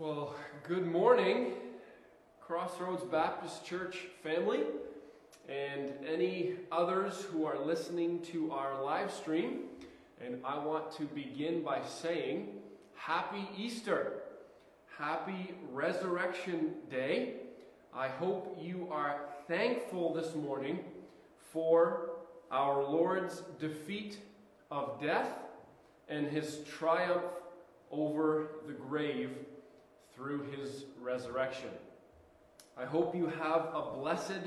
Well, 0.00 0.34
good 0.64 0.88
morning, 0.88 1.52
Crossroads 2.40 3.04
Baptist 3.04 3.64
Church 3.64 4.08
family, 4.24 4.62
and 5.48 5.92
any 6.04 6.54
others 6.72 7.22
who 7.30 7.44
are 7.46 7.64
listening 7.64 8.20
to 8.32 8.50
our 8.50 8.82
live 8.82 9.12
stream. 9.12 9.66
And 10.20 10.40
I 10.44 10.58
want 10.58 10.90
to 10.96 11.04
begin 11.04 11.62
by 11.62 11.80
saying, 11.86 12.48
Happy 12.96 13.48
Easter! 13.56 14.22
Happy 14.98 15.54
Resurrection 15.70 16.74
Day. 16.90 17.34
I 17.94 18.08
hope 18.08 18.58
you 18.60 18.88
are 18.90 19.20
thankful 19.46 20.12
this 20.12 20.34
morning 20.34 20.80
for 21.52 22.10
our 22.50 22.82
Lord's 22.82 23.44
defeat 23.60 24.18
of 24.72 25.00
death 25.00 25.38
and 26.08 26.26
his 26.26 26.64
triumph 26.64 27.22
over 27.92 28.48
the 28.66 28.72
grave 28.72 29.30
through 30.14 30.42
his 30.50 30.84
resurrection. 31.00 31.70
I 32.76 32.84
hope 32.84 33.14
you 33.14 33.26
have 33.26 33.68
a 33.74 33.92
blessed 33.94 34.42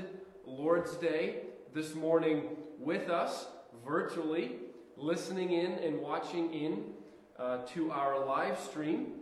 Lord's 0.46 0.96
Day 0.96 1.42
this 1.74 1.94
morning 1.94 2.42
with 2.78 3.10
us 3.10 3.46
virtually, 3.86 4.56
listening 4.96 5.52
in 5.52 5.72
and 5.72 6.00
watching 6.00 6.52
in 6.54 6.84
uh, 7.38 7.58
to 7.74 7.90
our 7.90 8.24
live 8.24 8.58
stream. 8.58 9.14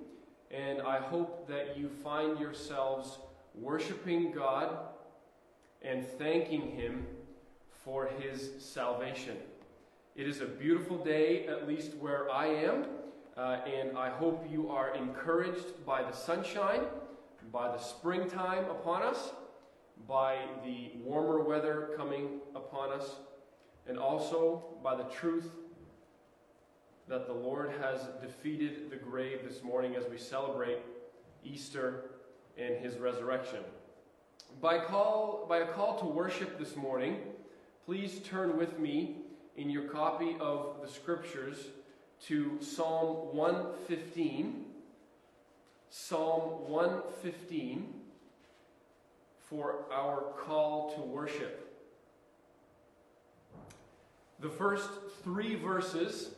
And 0.51 0.81
I 0.83 0.99
hope 0.99 1.49
that 1.49 1.77
you 1.77 1.89
find 1.89 2.39
yourselves 2.39 3.19
worshiping 3.55 4.33
God 4.33 4.77
and 5.83 6.07
thanking 6.19 6.71
Him 6.71 7.07
for 7.85 8.09
His 8.21 8.51
salvation. 8.59 9.37
It 10.15 10.29
is 10.29 10.41
a 10.41 10.47
beautiful 10.47 10.97
day, 10.97 11.47
at 11.47 11.69
least 11.69 11.95
where 11.97 12.31
I 12.31 12.47
am. 12.47 12.87
Uh, 13.37 13.59
and 13.67 13.99
I 13.99 14.09
hope 14.09 14.47
you 14.51 14.71
are 14.71 14.95
encouraged 14.95 15.85
by 15.85 16.03
the 16.03 16.13
sunshine, 16.13 16.81
by 17.53 17.69
the 17.69 17.77
springtime 17.77 18.65
upon 18.71 19.03
us, 19.03 19.31
by 20.09 20.39
the 20.65 20.93
warmer 21.05 21.43
weather 21.43 21.91
coming 21.99 22.41
upon 22.55 22.93
us, 22.93 23.17
and 23.87 23.99
also 23.99 24.65
by 24.83 24.97
the 24.97 25.05
truth 25.05 25.51
that 27.09 27.27
the 27.27 27.33
Lord 27.35 27.73
has 27.79 28.01
defeated 28.23 28.91
the 28.91 28.97
grave 28.97 29.41
this 29.47 29.63
morning 29.63 29.97
as 29.97 30.05
we 30.11 30.17
celebrate 30.17 30.79
Easter 31.45 32.13
and 32.57 32.77
his 32.77 32.97
resurrection. 32.97 33.61
By, 34.63 34.79
call, 34.79 35.45
by 35.47 35.59
a 35.59 35.67
call 35.67 35.99
to 35.99 36.07
worship 36.07 36.59
this 36.59 36.75
morning, 36.75 37.19
please 37.85 38.21
turn 38.21 38.57
with 38.57 38.79
me 38.79 39.19
in 39.59 39.69
your 39.69 39.85
copy 39.85 40.37
of 40.41 40.77
the 40.83 40.89
scriptures 40.89 41.59
to 42.25 42.59
Psalm 42.61 43.35
115. 43.37 44.65
Psalm 45.89 46.69
115 46.69 47.95
for 49.49 49.85
our 49.93 50.33
call 50.39 50.93
to 50.95 51.01
worship. 51.01 51.63
The 54.41 54.49
first 54.49 54.91
three 55.23 55.55
verses 55.55 56.31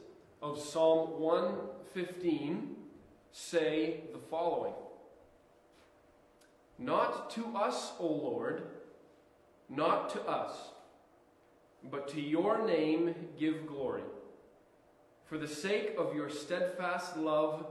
of 0.42 0.60
Psalm 0.60 1.18
115 1.20 2.76
say 3.32 4.02
the 4.12 4.18
following 4.18 4.74
Not 6.78 7.30
to 7.30 7.46
us, 7.56 7.92
O 7.98 8.06
Lord, 8.06 8.62
not 9.68 10.10
to 10.10 10.22
us, 10.22 10.54
but 11.90 12.08
to 12.08 12.20
your 12.20 12.64
name 12.66 13.14
give 13.38 13.66
glory 13.66 14.02
for 15.28 15.36
the 15.36 15.48
sake 15.48 15.94
of 15.98 16.14
your 16.14 16.30
steadfast 16.30 17.16
love 17.16 17.66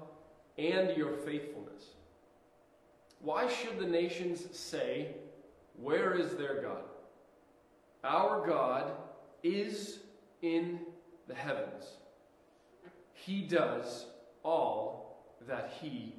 and 0.58 0.96
your 0.96 1.12
faithfulness. 1.12 1.84
Why 3.20 3.50
should 3.50 3.80
the 3.80 3.88
nations 3.88 4.46
say, 4.58 5.16
Where 5.76 6.14
is 6.14 6.36
their 6.36 6.62
God? 6.62 6.84
Our 8.04 8.46
God 8.46 8.92
is 9.42 10.00
in 10.42 10.80
the 11.28 11.34
heavens. 11.34 11.86
He 13.14 13.42
does 13.42 14.06
all 14.44 15.26
that 15.48 15.74
he 15.82 16.14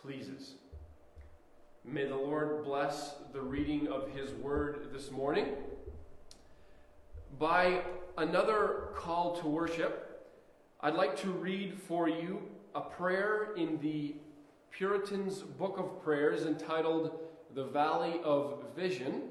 pleases. 0.00 0.54
May 1.84 2.06
the 2.06 2.16
Lord 2.16 2.64
bless 2.64 3.14
the 3.32 3.40
reading 3.40 3.88
of 3.88 4.10
his 4.10 4.32
word 4.32 4.88
this 4.92 5.10
morning. 5.10 5.46
By 7.38 7.82
another 8.16 8.88
call 8.94 9.36
to 9.36 9.46
worship, 9.46 10.09
I'd 10.82 10.94
like 10.94 11.14
to 11.20 11.30
read 11.30 11.74
for 11.74 12.08
you 12.08 12.40
a 12.74 12.80
prayer 12.80 13.48
in 13.54 13.78
the 13.82 14.14
Puritans' 14.70 15.40
Book 15.40 15.76
of 15.78 16.02
Prayers 16.02 16.46
entitled 16.46 17.18
The 17.54 17.64
Valley 17.64 18.18
of 18.24 18.64
Vision. 18.74 19.24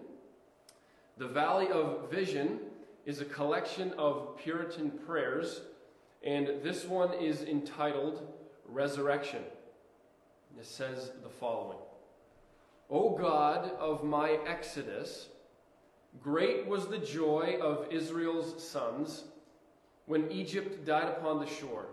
The 1.17 1.27
Valley 1.27 1.67
of 1.69 2.11
Vision 2.11 2.59
is 3.07 3.19
a 3.19 3.25
collection 3.25 3.93
of 3.97 4.37
Puritan 4.37 4.91
prayers, 4.91 5.61
and 6.23 6.61
this 6.61 6.85
one 6.85 7.15
is 7.15 7.41
entitled 7.41 8.31
Resurrection. 8.67 9.41
It 10.55 10.67
says 10.67 11.13
the 11.23 11.29
following 11.29 11.79
O 12.91 13.17
God 13.17 13.71
of 13.79 14.03
my 14.03 14.37
exodus, 14.45 15.29
great 16.21 16.67
was 16.67 16.85
the 16.85 16.99
joy 16.99 17.57
of 17.59 17.87
Israel's 17.91 18.63
sons 18.63 19.23
when 20.09 20.31
Egypt 20.31 20.83
died 20.85 21.07
upon 21.07 21.39
the 21.39 21.45
shore. 21.45 21.85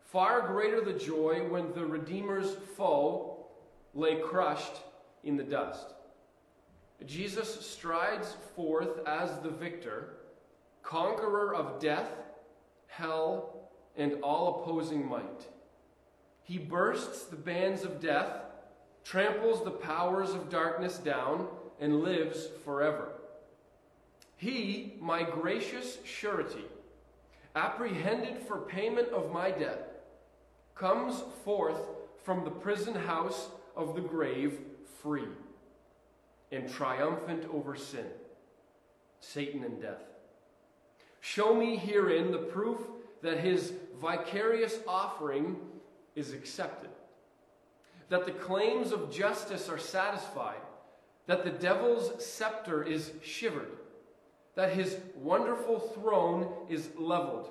Far 0.00 0.46
greater 0.46 0.80
the 0.80 0.98
joy 0.98 1.46
when 1.50 1.74
the 1.74 1.84
Redeemer's 1.84 2.54
foe 2.74 3.44
lay 3.92 4.18
crushed 4.22 4.72
in 5.24 5.36
the 5.36 5.42
dust. 5.42 5.92
Jesus 7.04 7.66
strides 7.66 8.34
forth 8.56 9.06
as 9.06 9.30
the 9.40 9.50
victor, 9.50 10.14
conqueror 10.82 11.54
of 11.54 11.78
death, 11.78 12.08
hell, 12.86 13.68
and 13.98 14.14
all 14.22 14.62
opposing 14.62 15.06
might. 15.06 15.46
He 16.44 16.56
bursts 16.56 17.24
the 17.24 17.36
bands 17.36 17.84
of 17.84 18.00
death, 18.00 18.36
tramples 19.04 19.62
the 19.62 19.70
powers 19.70 20.30
of 20.30 20.48
darkness 20.48 20.96
down, 20.96 21.48
and 21.78 22.00
lives 22.00 22.48
forever. 22.64 23.08
He, 24.38 24.94
my 24.98 25.24
gracious 25.24 25.98
surety, 26.04 26.64
apprehended 27.54 28.38
for 28.38 28.58
payment 28.58 29.08
of 29.08 29.32
my 29.32 29.50
debt, 29.50 30.04
comes 30.74 31.22
forth 31.44 31.80
from 32.24 32.44
the 32.44 32.50
prison 32.50 32.94
house 32.94 33.48
of 33.76 33.94
the 33.94 34.00
grave 34.00 34.58
free 35.02 35.28
and 36.50 36.70
triumphant 36.70 37.44
over 37.52 37.76
sin, 37.76 38.06
Satan, 39.20 39.64
and 39.64 39.80
death. 39.80 40.02
Show 41.20 41.54
me 41.54 41.76
herein 41.76 42.32
the 42.32 42.38
proof 42.38 42.80
that 43.22 43.38
his 43.38 43.72
vicarious 44.00 44.78
offering 44.86 45.56
is 46.14 46.32
accepted, 46.32 46.90
that 48.08 48.26
the 48.26 48.32
claims 48.32 48.92
of 48.92 49.10
justice 49.10 49.68
are 49.68 49.78
satisfied, 49.78 50.60
that 51.26 51.44
the 51.44 51.50
devil's 51.50 52.24
scepter 52.24 52.82
is 52.82 53.12
shivered 53.22 53.70
that 54.56 54.72
his 54.72 54.96
wonderful 55.16 55.78
throne 55.78 56.48
is 56.68 56.88
leveled. 56.96 57.50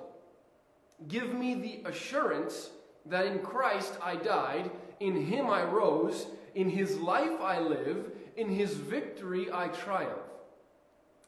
Give 1.08 1.34
me 1.34 1.54
the 1.54 1.88
assurance 1.88 2.70
that 3.06 3.26
in 3.26 3.40
Christ 3.40 3.94
I 4.02 4.16
died, 4.16 4.70
in 5.00 5.26
him 5.26 5.50
I 5.50 5.64
rose, 5.64 6.26
in 6.54 6.70
his 6.70 6.96
life 6.96 7.40
I 7.40 7.60
live, 7.60 8.10
in 8.36 8.48
his 8.48 8.74
victory 8.74 9.48
I 9.52 9.68
triumph. 9.68 10.18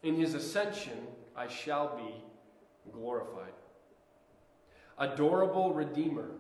In 0.03 0.15
his 0.15 0.35
ascension 0.35 1.07
I 1.37 1.49
shall 1.49 1.97
be 1.97 2.23
glorified. 2.93 3.53
Adorable 4.99 5.75
Redeemer, 5.75 6.31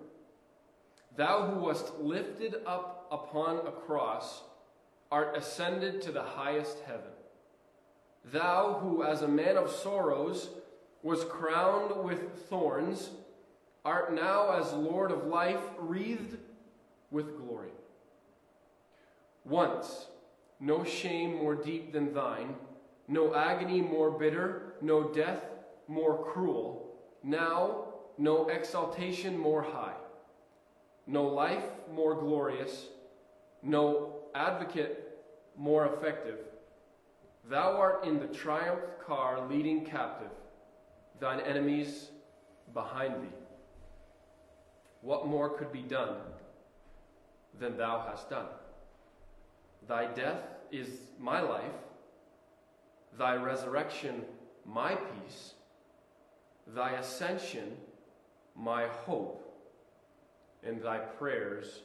thou 1.17 1.47
who 1.47 1.61
wast 1.61 1.95
lifted 1.99 2.57
up 2.67 3.07
upon 3.11 3.67
a 3.67 3.73
cross, 3.73 4.43
art 5.11 5.37
ascended 5.37 6.01
to 6.03 6.13
the 6.13 6.23
highest 6.23 6.79
heaven. 6.87 7.13
Thou 8.33 8.79
who, 8.81 9.05
as 9.05 9.23
a 9.23 9.29
man 9.29 9.57
of 9.57 9.71
sorrows, 9.71 10.51
was 11.03 11.25
crowned 11.25 12.05
with 12.05 12.49
thorns, 12.49 13.11
art 13.85 14.13
now, 14.13 14.51
as 14.51 14.73
Lord 14.73 15.13
of 15.13 15.27
life, 15.27 15.63
wreathed 15.79 16.37
with 17.13 17.37
glory. 17.39 17.71
Once, 19.45 20.07
no 20.59 20.83
shame 20.83 21.37
more 21.37 21.55
deep 21.55 21.93
than 21.93 22.13
thine, 22.13 22.57
no 23.07 23.33
agony 23.33 23.81
more 23.81 24.11
bitter, 24.11 24.75
no 24.81 25.05
death 25.05 25.45
more 25.87 26.25
cruel. 26.25 26.97
Now, 27.23 27.85
no 28.19 28.49
exaltation 28.49 29.39
more 29.39 29.63
high, 29.63 29.95
no 31.07 31.23
life 31.23 31.69
more 31.93 32.17
glorious, 32.17 32.87
no 33.63 34.15
advocate 34.35 35.17
more 35.57 35.87
effective 35.87 36.46
Thou 37.49 37.77
art 37.77 38.05
in 38.05 38.19
the 38.19 38.27
triumph 38.27 38.81
car 39.07 39.47
leading 39.49 39.85
captive, 39.85 40.33
thine 41.21 41.41
enemies 41.41 42.09
behind 42.75 43.23
thee. 43.23 43.37
What 45.01 45.27
more 45.27 45.51
could 45.51 45.73
be 45.73 45.83
done? 45.83 46.17
than 47.59 47.77
thou 47.77 48.05
hast 48.09 48.31
done. 48.31 48.47
Thy 49.89 50.07
death 50.07 50.43
is 50.71 50.89
my 51.19 51.41
life, 51.41 51.73
thy 53.19 53.37
resurrection 53.37 54.25
my 54.65 54.95
peace, 54.95 55.55
thy 56.67 56.93
ascension 56.93 57.77
my 58.55 58.87
hope, 58.87 59.43
and 60.65 60.83
thy 60.83 60.99
prayers 60.99 61.83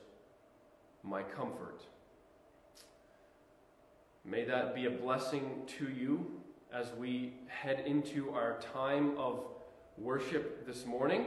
my 1.03 1.21
comfort. 1.21 1.83
May 4.23 4.43
that 4.45 4.75
be 4.75 4.85
a 4.85 4.91
blessing 4.91 5.63
to 5.79 5.89
you 5.89 6.25
as 6.71 6.91
we 6.93 7.33
head 7.47 7.83
into 7.87 8.29
our 8.31 8.59
time 8.73 9.17
of 9.17 9.45
worship 9.97 10.67
this 10.67 10.85
morning. 10.85 11.25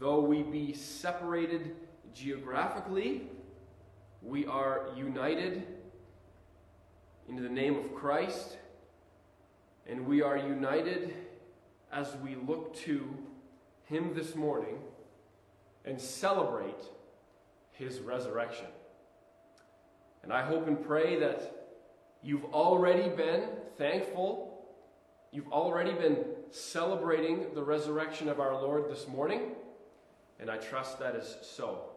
Though 0.00 0.20
we 0.20 0.42
be 0.42 0.74
separated 0.74 1.76
geographically, 2.12 3.28
we 4.20 4.46
are 4.46 4.88
united 4.96 5.64
in 7.28 7.36
the 7.40 7.48
name 7.48 7.76
of 7.76 7.94
Christ, 7.94 8.58
and 9.86 10.04
we 10.04 10.20
are 10.20 10.36
united 10.36 11.14
as 11.92 12.16
we 12.16 12.34
look 12.34 12.74
to 12.78 13.16
Him 13.84 14.12
this 14.12 14.34
morning 14.34 14.78
and 15.84 16.00
celebrate 16.00 16.84
His 17.70 18.00
resurrection. 18.00 18.66
And 20.24 20.32
I 20.32 20.42
hope 20.42 20.66
and 20.66 20.84
pray 20.84 21.20
that 21.20 21.57
you've 22.22 22.44
already 22.46 23.08
been 23.08 23.44
thankful, 23.76 24.66
you've 25.32 25.52
already 25.52 25.92
been 25.92 26.24
celebrating 26.50 27.46
the 27.54 27.62
resurrection 27.62 28.28
of 28.28 28.40
our 28.40 28.54
Lord 28.54 28.90
this 28.90 29.06
morning, 29.08 29.52
and 30.40 30.50
I 30.50 30.56
trust 30.56 30.98
that 31.00 31.14
is 31.14 31.36
so. 31.42 31.90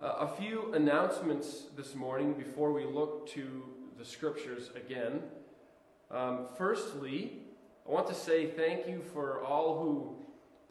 Uh, 0.00 0.16
a 0.20 0.28
few 0.28 0.72
announcements 0.74 1.66
this 1.76 1.94
morning 1.94 2.32
before 2.32 2.72
we 2.72 2.84
look 2.84 3.28
to 3.28 3.62
the 3.98 4.04
scriptures 4.04 4.70
again. 4.74 5.22
Um, 6.10 6.46
firstly, 6.58 7.38
I 7.86 7.92
want 7.92 8.06
to 8.08 8.14
say 8.14 8.46
thank 8.46 8.86
you 8.88 9.02
for 9.12 9.42
all 9.44 9.78
who 9.80 10.16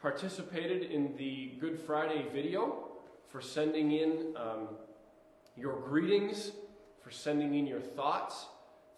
participated 0.02 0.92
in 0.92 1.16
the 1.16 1.52
Good 1.60 1.80
Friday 1.80 2.26
video, 2.34 2.90
for 3.28 3.40
sending 3.42 3.92
in 3.92 4.34
um, 4.36 4.68
your 5.56 5.80
greetings, 5.80 6.52
for 7.02 7.12
sending 7.12 7.56
in 7.56 7.68
your 7.68 7.82
thoughts. 7.82 8.46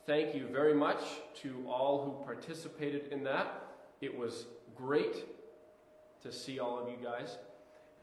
Thank 0.05 0.35
you 0.35 0.47
very 0.47 0.73
much 0.73 0.99
to 1.41 1.65
all 1.67 2.03
who 2.03 2.25
participated 2.25 3.11
in 3.11 3.23
that. 3.23 3.61
It 4.01 4.17
was 4.17 4.45
great 4.75 5.25
to 6.21 6.31
see 6.31 6.59
all 6.59 6.79
of 6.79 6.89
you 6.89 6.97
guys. 7.01 7.37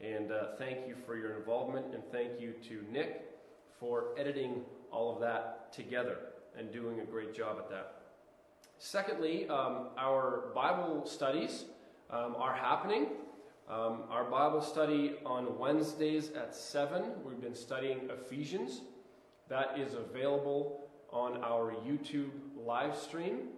And 0.01 0.31
uh, 0.31 0.55
thank 0.57 0.87
you 0.87 0.95
for 1.05 1.15
your 1.15 1.37
involvement, 1.37 1.93
and 1.93 2.03
thank 2.11 2.39
you 2.39 2.53
to 2.69 2.83
Nick 2.91 3.35
for 3.79 4.15
editing 4.17 4.63
all 4.91 5.13
of 5.13 5.21
that 5.21 5.71
together 5.71 6.17
and 6.57 6.71
doing 6.71 7.01
a 7.01 7.05
great 7.05 7.35
job 7.35 7.57
at 7.59 7.69
that. 7.69 8.01
Secondly, 8.79 9.47
um, 9.47 9.89
our 9.97 10.51
Bible 10.55 11.05
studies 11.05 11.65
um, 12.09 12.35
are 12.37 12.53
happening. 12.53 13.07
Um, 13.69 14.03
our 14.09 14.23
Bible 14.23 14.61
study 14.61 15.15
on 15.23 15.57
Wednesdays 15.59 16.31
at 16.31 16.55
7, 16.55 17.03
we've 17.23 17.39
been 17.39 17.55
studying 17.55 18.09
Ephesians. 18.09 18.81
That 19.51 19.77
is 19.77 19.95
available 19.95 20.79
on 21.11 21.43
our 21.43 21.73
YouTube 21.85 22.31
live 22.65 22.95
stream. 22.95 23.49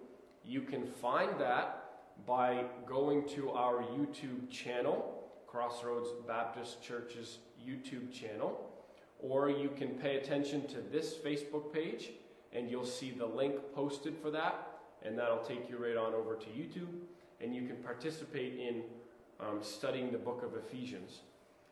You 0.44 0.62
can 0.62 0.88
find 0.88 1.40
that 1.40 1.84
by 2.26 2.64
going 2.88 3.30
to 3.36 3.52
our 3.52 3.84
YouTube 3.84 4.50
channel 4.50 5.24
Crossroads 5.46 6.10
Baptist 6.28 6.82
Church's 6.82 7.38
YouTube 7.64 8.12
channel, 8.12 8.72
or 9.20 9.52
you 9.52 9.70
can 9.78 9.90
pay 9.90 10.16
attention 10.18 10.66
to 10.70 10.78
this 10.92 11.14
Facebook 11.14 11.72
page 11.72 12.10
and 12.54 12.72
you'll 12.72 12.88
see 12.88 13.12
the 13.12 13.28
link 13.28 13.54
posted 13.76 14.18
for 14.18 14.32
that, 14.32 14.80
and 15.06 15.16
that'll 15.16 15.44
take 15.44 15.70
you 15.70 15.78
right 15.78 15.96
on 15.96 16.16
over 16.16 16.34
to 16.34 16.48
YouTube, 16.48 16.90
and 17.40 17.56
you 17.56 17.68
can 17.68 17.76
participate 17.76 18.60
in 18.60 18.82
um, 19.40 19.60
studying 19.62 20.12
the 20.12 20.18
book 20.18 20.42
of 20.44 20.56
Ephesians. 20.56 21.20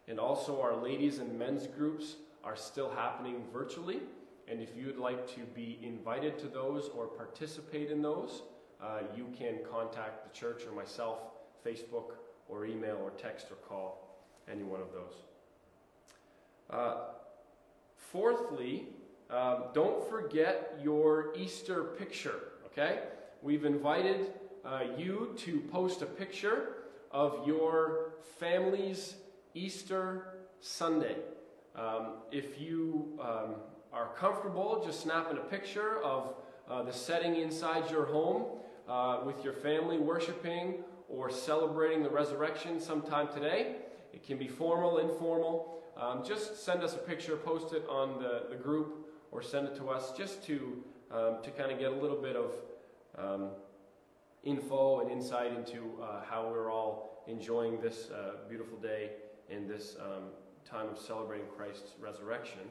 And 0.07 0.19
also, 0.19 0.61
our 0.61 0.75
ladies 0.75 1.17
and 1.17 1.39
men's 1.39 1.65
groups 1.65 2.17
are 2.43 2.55
still 2.55 2.89
happening 2.89 3.43
virtually, 3.53 3.99
and 4.47 4.61
if 4.61 4.69
you'd 4.75 4.97
like 4.97 5.27
to 5.35 5.41
be 5.55 5.79
invited 5.81 6.37
to 6.39 6.47
those 6.47 6.89
or 6.95 7.07
participate 7.07 7.91
in 7.91 8.01
those, 8.01 8.41
uh, 8.81 8.99
you 9.15 9.27
can 9.37 9.59
contact 9.69 10.23
the 10.23 10.37
church 10.37 10.63
or 10.65 10.73
myself, 10.73 11.19
Facebook, 11.65 12.15
or 12.49 12.65
email 12.65 12.97
or 13.01 13.11
text 13.11 13.47
or 13.51 13.55
call 13.55 14.17
any 14.51 14.63
one 14.63 14.81
of 14.81 14.87
those. 14.91 15.13
Uh, 16.69 16.95
fourthly, 17.95 18.87
um, 19.29 19.65
don't 19.73 20.09
forget 20.09 20.77
your 20.83 21.33
Easter 21.37 21.83
picture, 21.97 22.39
okay? 22.65 23.03
We've 23.41 23.65
invited 23.65 24.33
uh, 24.65 24.81
you 24.97 25.33
to 25.39 25.61
post 25.71 26.01
a 26.01 26.05
picture 26.05 26.77
of 27.11 27.47
your 27.47 28.13
family's 28.39 29.15
Easter 29.53 30.39
Sunday. 30.59 31.15
Um, 31.75 32.15
if 32.31 32.59
you 32.59 33.19
um, 33.21 33.55
are 33.93 34.09
comfortable 34.15 34.81
just 34.85 35.01
snapping 35.01 35.37
a 35.37 35.41
picture 35.41 36.01
of 36.03 36.33
uh, 36.69 36.83
the 36.83 36.93
setting 36.93 37.35
inside 37.35 37.89
your 37.91 38.05
home 38.05 38.45
uh, 38.87 39.19
with 39.25 39.43
your 39.43 39.53
family 39.53 39.97
worshiping 39.97 40.83
or 41.09 41.29
celebrating 41.29 42.03
the 42.03 42.09
resurrection 42.09 42.79
sometime 42.79 43.27
today. 43.27 43.75
It 44.13 44.25
can 44.25 44.37
be 44.37 44.47
formal, 44.47 44.99
informal. 44.99 45.81
Um, 45.97 46.23
just 46.25 46.63
send 46.63 46.83
us 46.83 46.93
a 46.93 46.99
picture, 46.99 47.35
post 47.35 47.73
it 47.73 47.85
on 47.89 48.21
the, 48.21 48.43
the 48.49 48.55
group, 48.55 49.07
or 49.31 49.41
send 49.41 49.67
it 49.67 49.75
to 49.75 49.89
us 49.89 50.13
just 50.17 50.43
to, 50.45 50.83
um, 51.11 51.37
to 51.43 51.51
kind 51.51 51.71
of 51.71 51.79
get 51.79 51.91
a 51.91 51.95
little 51.95 52.21
bit 52.21 52.35
of 52.35 52.53
um, 53.17 53.49
info 54.43 55.01
and 55.01 55.11
insight 55.11 55.51
into 55.53 56.01
uh, 56.01 56.21
how 56.27 56.49
we're 56.49 56.71
all 56.71 57.23
enjoying 57.27 57.79
this 57.81 58.09
uh, 58.09 58.47
beautiful 58.47 58.77
day 58.77 59.11
and 59.49 59.69
this 59.69 59.97
um, 59.99 60.29
time 60.69 60.89
of 60.89 60.99
celebrating 60.99 61.47
Christ's 61.55 61.91
resurrection. 61.99 62.61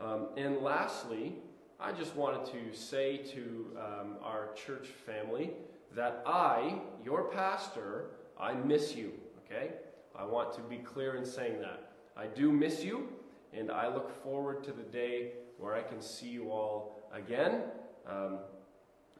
Um, 0.00 0.28
and 0.36 0.58
lastly, 0.58 1.34
I 1.78 1.92
just 1.92 2.14
wanted 2.16 2.46
to 2.52 2.76
say 2.76 3.18
to 3.18 3.76
um, 3.76 4.16
our 4.22 4.50
church 4.54 4.88
family 5.06 5.50
that 5.94 6.22
I, 6.26 6.80
your 7.04 7.24
pastor, 7.24 8.06
I 8.40 8.54
miss 8.54 8.94
you, 8.94 9.12
okay? 9.44 9.72
I 10.16 10.24
want 10.24 10.52
to 10.54 10.60
be 10.62 10.78
clear 10.78 11.16
in 11.16 11.24
saying 11.24 11.60
that. 11.60 11.92
I 12.16 12.26
do 12.26 12.52
miss 12.52 12.82
you, 12.82 13.08
and 13.52 13.70
I 13.70 13.88
look 13.88 14.22
forward 14.22 14.64
to 14.64 14.72
the 14.72 14.82
day 14.82 15.32
where 15.58 15.74
I 15.74 15.82
can 15.82 16.00
see 16.00 16.28
you 16.28 16.50
all 16.50 16.98
again. 17.12 17.62
Um, 18.08 18.38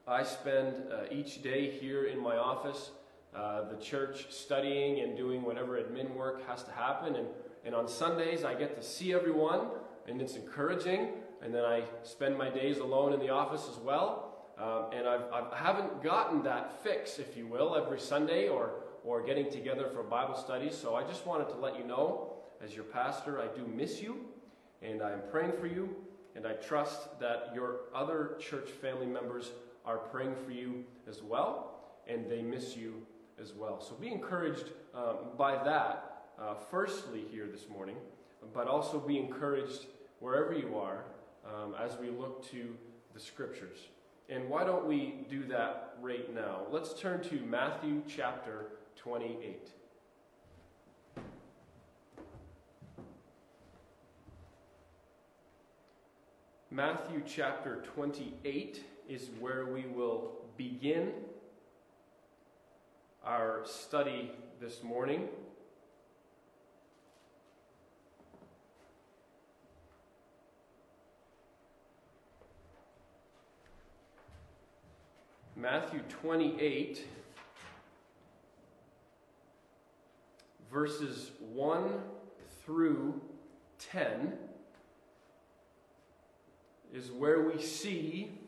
I 0.07 0.23
spend 0.23 0.75
uh, 0.93 1.05
each 1.11 1.43
day 1.43 1.71
here 1.71 2.07
in 2.07 2.21
my 2.21 2.37
office, 2.37 2.91
uh, 3.35 3.63
the 3.69 3.77
church, 3.77 4.27
studying 4.31 5.01
and 5.01 5.17
doing 5.17 5.43
whatever 5.43 5.81
admin 5.81 6.15
work 6.15 6.47
has 6.49 6.65
to 6.65 6.73
happen. 6.73 7.17
And, 7.17 7.27
and 7.65 7.75
on 7.75 7.89
Sundays, 7.89 8.45
I 8.45 8.55
get 8.55 8.77
to 8.77 8.83
see 8.83 9.13
everyone, 9.15 9.69
and 10.09 10.21
it's 10.21 10.37
encouraging. 10.37 11.11
And 11.43 11.55
then 11.55 11.65
I 11.65 11.83
spend 12.03 12.39
my 12.39 12.51
days 12.51 12.79
alone 12.79 13.13
in 13.13 13.21
the 13.21 13.31
office 13.31 13.67
as 13.71 13.77
well. 13.79 14.29
Um, 14.59 14.87
and 14.93 15.09
I've, 15.09 15.23
I 15.33 15.57
haven't 15.57 16.03
gotten 16.03 16.43
that 16.45 16.83
fix, 16.83 17.19
if 17.19 17.37
you 17.37 17.47
will, 17.47 17.75
every 17.75 17.99
Sunday 17.99 18.49
or, 18.49 18.71
or 19.05 19.23
getting 19.23 19.51
together 19.51 19.89
for 19.93 20.03
Bible 20.03 20.37
studies. 20.37 20.77
So 20.77 20.95
I 20.95 21.03
just 21.03 21.27
wanted 21.27 21.49
to 21.49 21.57
let 21.57 21.79
you 21.79 21.85
know, 21.85 22.35
as 22.63 22.75
your 22.75 22.85
pastor, 22.85 23.41
I 23.41 23.49
do 23.57 23.67
miss 23.67 24.01
you, 24.01 24.21
and 24.83 25.03
I'm 25.03 25.23
praying 25.31 25.53
for 25.59 25.67
you, 25.67 25.97
and 26.37 26.47
I 26.47 26.53
trust 26.53 27.19
that 27.19 27.51
your 27.55 27.81
other 27.95 28.37
church 28.39 28.69
family 28.71 29.07
members 29.07 29.51
are 29.85 29.99
praying 29.99 30.35
for 30.45 30.53
you 30.53 30.85
as 31.09 31.23
well, 31.23 31.99
and 32.07 32.31
they 32.31 32.43
miss 32.43 32.77
you 32.77 33.07
as 33.41 33.53
well. 33.53 33.81
So 33.81 33.95
be 33.95 34.13
encouraged 34.13 34.67
um, 34.95 35.17
by 35.37 35.63
that, 35.65 36.12
uh, 36.41 36.55
firstly, 36.71 37.25
here 37.31 37.47
this 37.47 37.69
morning, 37.69 37.97
but 38.53 38.67
also 38.67 38.99
be 38.99 39.19
encouraged 39.19 39.87
wherever 40.21 40.53
you 40.53 40.77
are 40.77 41.05
um, 41.47 41.75
as 41.81 41.97
we 41.99 42.11
look 42.11 42.49
to 42.51 42.77
the 43.15 43.21
scriptures. 43.21 43.79
And 44.29 44.49
why 44.49 44.65
don't 44.65 44.87
we 44.87 45.27
do 45.29 45.45
that 45.49 45.97
right 46.01 46.33
now? 46.35 46.63
Let's 46.71 46.99
turn 46.99 47.23
to 47.25 47.41
Matthew 47.41 48.03
chapter 48.09 48.67
28. 48.97 49.69
Matthew 56.71 57.23
chapter 57.27 57.83
28 57.95 58.83
is 59.07 59.29
where 59.39 59.67
we 59.67 59.85
will 59.85 60.33
begin 60.57 61.13
our 63.23 63.61
study 63.67 64.31
this 64.59 64.83
morning. 64.83 65.29
Matthew 75.63 76.01
28, 76.09 77.07
verses 80.73 81.31
1 81.53 82.01
through 82.65 83.21
10 83.79 84.33
is 86.93 87.13
where 87.13 87.43
we 87.43 87.63
see 87.63 88.41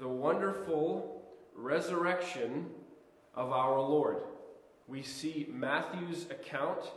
the 0.00 0.08
wonderful 0.08 1.22
resurrection 1.54 2.70
of 3.34 3.52
our 3.52 3.78
Lord. 3.78 4.22
We 4.88 5.02
see 5.02 5.46
Matthew's 5.52 6.24
account 6.30 6.90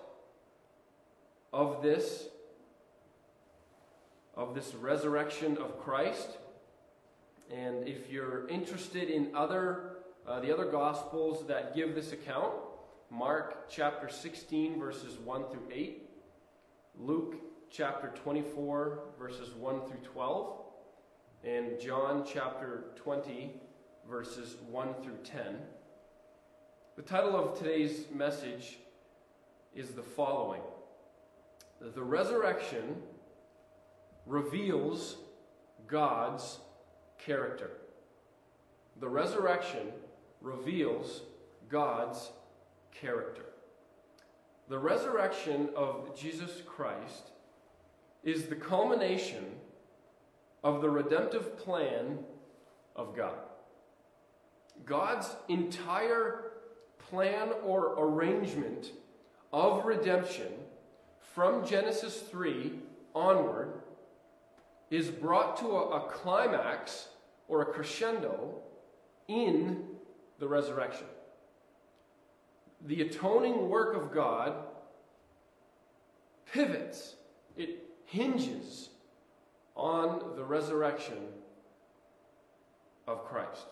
of 1.51 1.81
this 1.83 2.29
of 4.37 4.55
this 4.55 4.73
resurrection 4.73 5.57
of 5.57 5.77
Christ. 5.81 6.37
And 7.49 7.87
if 7.87 8.09
you're 8.09 8.47
interested 8.47 9.09
in 9.09 9.35
other 9.35 9.95
uh, 10.27 10.39
the 10.39 10.53
other 10.53 10.65
gospels 10.65 11.47
that 11.47 11.73
give 11.75 11.95
this 11.95 12.11
account, 12.11 12.53
Mark 13.09 13.67
chapter 13.67 14.07
16 14.07 14.79
verses 14.79 15.17
1 15.17 15.45
through 15.49 15.67
8, 15.71 16.07
Luke 16.99 17.35
chapter 17.71 18.09
24 18.09 18.99
verses 19.17 19.55
1 19.55 19.87
through 19.87 20.01
12, 20.03 20.59
and 21.43 21.79
John 21.79 22.23
chapter 22.31 22.91
20 22.95 23.53
verses 24.07 24.57
1 24.69 24.93
through 25.01 25.17
10. 25.23 25.57
The 26.95 27.01
title 27.01 27.35
of 27.35 27.57
today's 27.57 28.05
message 28.13 28.77
is 29.73 29.91
the 29.91 30.03
following 30.03 30.61
The 31.81 32.03
resurrection 32.03 32.97
reveals 34.27 35.17
God's 35.87 36.59
character. 37.23 37.71
The 38.99 39.09
resurrection 39.09 39.91
reveals 40.41 41.21
God's 41.69 42.31
character. 42.91 43.45
The 44.67 44.79
resurrection 44.79 45.69
of 45.75 46.17
Jesus 46.17 46.61
Christ 46.65 47.31
is 48.23 48.45
the 48.45 48.55
culmination 48.55 49.45
of 50.63 50.81
the 50.81 50.89
redemptive 50.89 51.57
plan 51.57 52.19
of 52.95 53.15
God. 53.15 53.39
God's 54.85 55.35
entire 55.47 56.51
plan 57.09 57.49
or 57.63 57.95
arrangement 57.97 58.91
of 59.51 59.85
redemption 59.85 60.51
from 61.33 61.65
Genesis 61.65 62.19
3 62.21 62.73
onward 63.15 63.78
is 64.89 65.09
brought 65.09 65.57
to 65.57 65.67
a, 65.67 65.89
a, 65.97 66.09
climax 66.09 67.09
or 67.47 67.61
a 67.61 67.65
crescendo 67.65 68.55
in 69.27 69.83
the 70.39 70.47
resurrection. 70.47 71.05
The 72.85 73.01
atoning 73.01 73.69
work 73.69 73.95
of 73.95 74.11
God 74.11 74.53
pivots, 76.51 77.15
it 77.55 77.83
hinges 78.05 78.89
on 79.75 80.35
the 80.35 80.43
resurrection 80.43 81.17
of 83.07 83.25
Christ. 83.25 83.67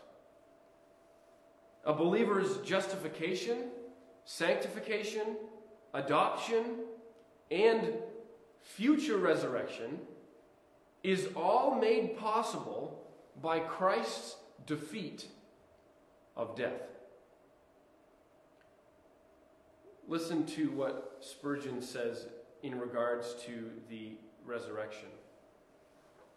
A 1.86 1.94
believer's 1.94 2.58
justification, 2.58 3.70
sanctification, 4.26 5.38
adoption, 5.94 6.82
and 7.50 7.94
future 8.62 9.18
resurrection 9.18 10.00
is 11.04 11.30
all 11.36 11.76
made 11.80 12.18
possible 12.18 13.04
by 13.42 13.60
Christ's 13.60 14.36
defeat 14.66 15.28
of 16.36 16.56
death. 16.56 16.82
Listen 20.08 20.46
to 20.46 20.72
what 20.72 21.18
Spurgeon 21.20 21.82
says 21.82 22.28
in 22.64 22.80
regards 22.80 23.36
to 23.46 23.70
the 23.90 24.14
resurrection. 24.46 25.10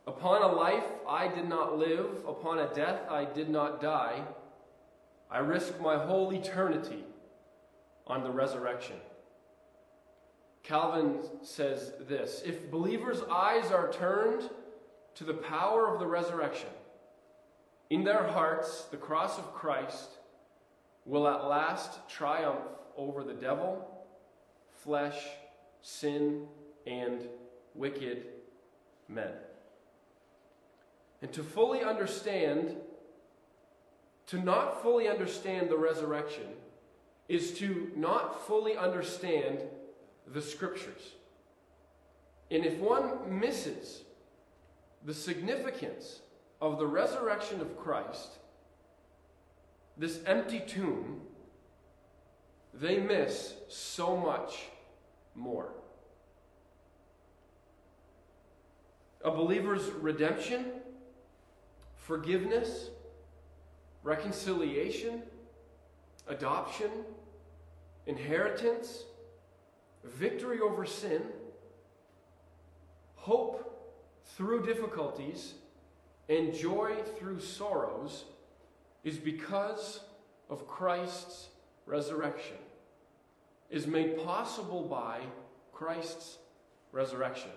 Upon 0.06 0.42
a 0.42 0.52
life 0.52 0.84
I 1.08 1.28
did 1.28 1.48
not 1.48 1.78
live, 1.78 2.24
upon 2.26 2.58
a 2.58 2.74
death 2.74 3.00
I 3.08 3.24
did 3.24 3.48
not 3.48 3.80
die. 3.80 4.22
I 5.30 5.38
risk 5.38 5.80
my 5.80 5.96
whole 5.96 6.32
eternity 6.32 7.04
on 8.06 8.24
the 8.24 8.30
resurrection. 8.30 8.96
Calvin 10.62 11.18
says 11.42 11.92
this 12.08 12.42
If 12.44 12.70
believers' 12.70 13.22
eyes 13.30 13.70
are 13.70 13.92
turned 13.92 14.48
to 15.14 15.24
the 15.24 15.34
power 15.34 15.92
of 15.92 15.98
the 15.98 16.06
resurrection, 16.06 16.68
in 17.88 18.04
their 18.04 18.24
hearts 18.28 18.82
the 18.90 18.96
cross 18.96 19.38
of 19.38 19.52
Christ 19.52 20.18
will 21.04 21.26
at 21.26 21.46
last 21.46 22.08
triumph 22.08 22.60
over 22.96 23.24
the 23.24 23.34
devil, 23.34 24.06
flesh, 24.84 25.18
sin, 25.82 26.46
and 26.86 27.26
wicked 27.74 28.26
men. 29.08 29.32
And 31.22 31.32
to 31.32 31.42
fully 31.42 31.82
understand 31.82 32.76
to 34.30 34.38
not 34.38 34.80
fully 34.80 35.08
understand 35.08 35.68
the 35.68 35.76
resurrection 35.76 36.46
is 37.28 37.52
to 37.58 37.90
not 37.96 38.46
fully 38.46 38.76
understand 38.76 39.58
the 40.26 40.42
scriptures. 40.42 41.14
And 42.50 42.64
if 42.64 42.78
one 42.78 43.38
misses 43.40 44.02
the 45.04 45.14
significance 45.14 46.20
of 46.60 46.78
the 46.78 46.86
resurrection 46.86 47.60
of 47.60 47.78
Christ, 47.78 48.38
this 49.96 50.20
empty 50.26 50.60
tomb, 50.60 51.20
they 52.74 52.98
miss 52.98 53.54
so 53.68 54.16
much 54.16 54.66
more. 55.34 55.72
A 59.24 59.30
believer's 59.30 59.90
redemption, 59.90 60.66
forgiveness, 61.96 62.90
reconciliation, 64.02 65.22
adoption, 66.26 66.90
inheritance, 68.06 69.04
victory 70.04 70.60
over 70.60 70.86
sin, 70.86 71.22
hope 73.16 73.66
through 74.36 74.64
difficulties, 74.64 75.54
and 76.28 76.54
joy 76.54 76.94
through 77.18 77.40
sorrows 77.40 78.24
is 79.04 79.18
because 79.18 80.00
of 80.48 80.66
Christ's 80.66 81.48
resurrection, 81.86 82.56
is 83.70 83.86
made 83.86 84.22
possible 84.24 84.82
by 84.82 85.20
Christ's 85.72 86.38
resurrection. 86.92 87.50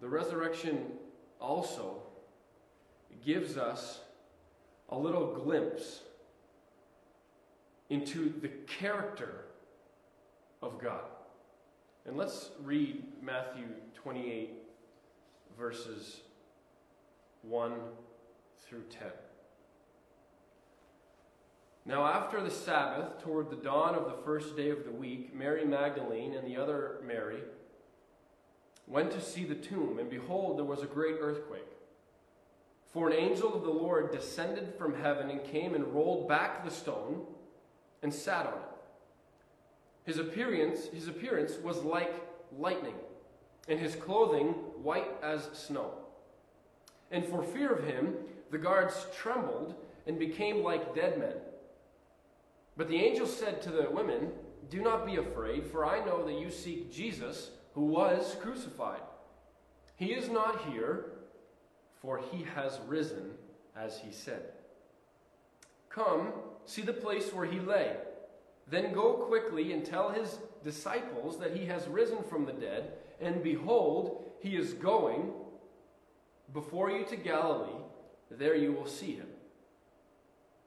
The 0.00 0.08
resurrection 0.08 0.84
also 1.40 2.02
gives 3.24 3.56
us 3.56 4.00
a 4.90 4.98
little 4.98 5.34
glimpse 5.34 6.02
into 7.88 8.32
the 8.40 8.48
character 8.66 9.45
of 10.66 10.82
God. 10.82 11.04
And 12.04 12.16
let's 12.16 12.50
read 12.62 13.04
Matthew 13.22 13.64
28, 13.94 14.50
verses 15.58 16.20
1 17.42 17.72
through 18.68 18.84
10. 18.90 19.08
Now, 21.84 22.04
after 22.04 22.42
the 22.42 22.50
Sabbath, 22.50 23.22
toward 23.22 23.48
the 23.48 23.56
dawn 23.56 23.94
of 23.94 24.06
the 24.06 24.22
first 24.24 24.56
day 24.56 24.70
of 24.70 24.84
the 24.84 24.90
week, 24.90 25.32
Mary 25.34 25.64
Magdalene 25.64 26.34
and 26.34 26.46
the 26.46 26.60
other 26.60 27.00
Mary 27.06 27.42
went 28.88 29.12
to 29.12 29.20
see 29.20 29.44
the 29.44 29.54
tomb, 29.54 29.98
and 30.00 30.10
behold, 30.10 30.58
there 30.58 30.64
was 30.64 30.82
a 30.82 30.86
great 30.86 31.16
earthquake. 31.20 31.62
For 32.92 33.08
an 33.08 33.14
angel 33.14 33.54
of 33.54 33.62
the 33.62 33.70
Lord 33.70 34.10
descended 34.10 34.74
from 34.76 35.00
heaven 35.00 35.30
and 35.30 35.44
came 35.44 35.74
and 35.74 35.92
rolled 35.92 36.28
back 36.28 36.64
the 36.64 36.70
stone 36.70 37.24
and 38.02 38.12
sat 38.12 38.46
on 38.46 38.54
it. 38.54 38.65
His 40.06 40.18
appearance, 40.18 40.86
his 40.86 41.08
appearance 41.08 41.58
was 41.62 41.82
like 41.82 42.14
lightning, 42.56 42.94
and 43.68 43.78
his 43.78 43.94
clothing 43.94 44.52
white 44.82 45.10
as 45.22 45.50
snow. 45.52 45.92
And 47.10 47.24
for 47.24 47.42
fear 47.42 47.72
of 47.72 47.84
him, 47.84 48.14
the 48.50 48.58
guards 48.58 49.06
trembled 49.14 49.74
and 50.06 50.18
became 50.18 50.62
like 50.62 50.94
dead 50.94 51.18
men. 51.18 51.34
But 52.76 52.88
the 52.88 52.96
angel 52.96 53.26
said 53.26 53.60
to 53.62 53.70
the 53.70 53.90
women, 53.90 54.30
Do 54.70 54.80
not 54.80 55.04
be 55.04 55.16
afraid, 55.16 55.66
for 55.66 55.84
I 55.84 56.04
know 56.04 56.24
that 56.24 56.40
you 56.40 56.50
seek 56.50 56.92
Jesus, 56.92 57.50
who 57.74 57.86
was 57.86 58.36
crucified. 58.40 59.02
He 59.96 60.12
is 60.12 60.30
not 60.30 60.66
here 60.70 61.16
for 62.06 62.20
he 62.30 62.44
has 62.54 62.78
risen, 62.86 63.32
as 63.76 63.98
he 63.98 64.12
said. 64.12 64.42
Come, 65.88 66.32
see 66.64 66.82
the 66.82 66.92
place 66.92 67.32
where 67.32 67.46
he 67.46 67.58
lay. 67.58 67.96
Then 68.68 68.92
go 68.92 69.12
quickly 69.12 69.72
and 69.72 69.84
tell 69.84 70.10
his 70.10 70.38
disciples 70.64 71.38
that 71.38 71.56
he 71.56 71.66
has 71.66 71.86
risen 71.86 72.22
from 72.24 72.44
the 72.44 72.52
dead, 72.52 72.92
and 73.20 73.42
behold, 73.42 74.24
he 74.40 74.56
is 74.56 74.72
going 74.72 75.32
before 76.52 76.90
you 76.90 77.04
to 77.04 77.16
Galilee. 77.16 77.82
There 78.30 78.56
you 78.56 78.72
will 78.72 78.86
see 78.86 79.14
him. 79.14 79.28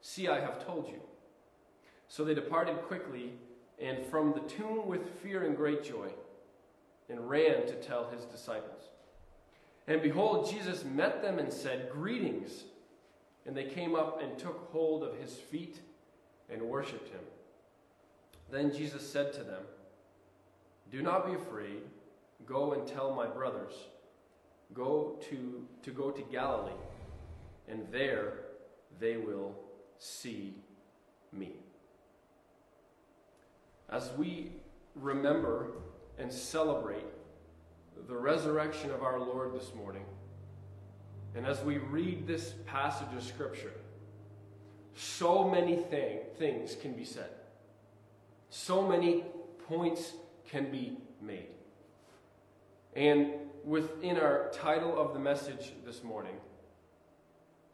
See, 0.02 0.28
I 0.28 0.40
have 0.40 0.66
told 0.66 0.88
you. 0.88 1.02
So 2.08 2.24
they 2.24 2.34
departed 2.34 2.82
quickly, 2.84 3.34
and 3.80 4.06
from 4.06 4.34
the 4.34 4.40
tomb 4.42 4.88
with 4.88 5.20
fear 5.22 5.44
and 5.44 5.56
great 5.56 5.84
joy, 5.84 6.10
and 7.10 7.30
ran 7.30 7.66
to 7.68 7.76
tell 7.76 8.10
his 8.10 8.24
disciples. 8.26 8.90
And 9.88 10.02
behold, 10.02 10.50
Jesus 10.50 10.86
met 10.86 11.22
them 11.22 11.40
and 11.40 11.52
said, 11.52 11.90
Greetings. 11.92 12.64
And 13.46 13.58
they 13.58 13.64
came 13.64 13.96
up 13.96 14.22
and 14.22 14.38
took 14.38 14.70
hold 14.72 15.04
of 15.04 15.18
his 15.18 15.34
feet 15.34 15.80
and 16.50 16.62
worshipped 16.62 17.10
him. 17.10 17.22
Then 18.52 18.74
Jesus 18.74 19.08
said 19.08 19.34
to 19.34 19.44
them, 19.44 19.62
Do 20.92 21.02
not 21.02 21.26
be 21.28 21.34
afraid. 21.34 21.82
Go 22.46 22.74
and 22.74 22.88
tell 22.88 23.14
my 23.14 23.28
brothers, 23.28 23.74
go 24.74 25.20
to, 25.30 25.68
to 25.84 25.92
go 25.92 26.10
to 26.10 26.22
Galilee, 26.32 26.72
and 27.68 27.86
there 27.92 28.34
they 29.00 29.18
will 29.18 29.54
see 30.00 30.56
me. 31.32 31.52
As 33.90 34.10
we 34.18 34.52
remember 34.96 35.72
and 36.18 36.32
celebrate 36.32 37.06
the 38.08 38.16
resurrection 38.16 38.90
of 38.92 39.04
our 39.04 39.20
Lord 39.20 39.54
this 39.54 39.74
morning, 39.76 40.06
and 41.36 41.46
as 41.46 41.62
we 41.62 41.78
read 41.78 42.26
this 42.26 42.54
passage 42.66 43.14
of 43.16 43.24
Scripture, 43.24 43.74
so 44.96 45.48
many 45.48 45.76
thing, 45.76 46.20
things 46.38 46.76
can 46.82 46.94
be 46.94 47.06
said. 47.06 47.30
So 48.50 48.86
many 48.86 49.24
points 49.68 50.14
can 50.50 50.72
be 50.72 50.98
made. 51.22 51.48
And 52.96 53.34
within 53.64 54.18
our 54.18 54.50
title 54.52 55.00
of 55.00 55.14
the 55.14 55.20
message 55.20 55.74
this 55.86 56.04
morning, 56.04 56.36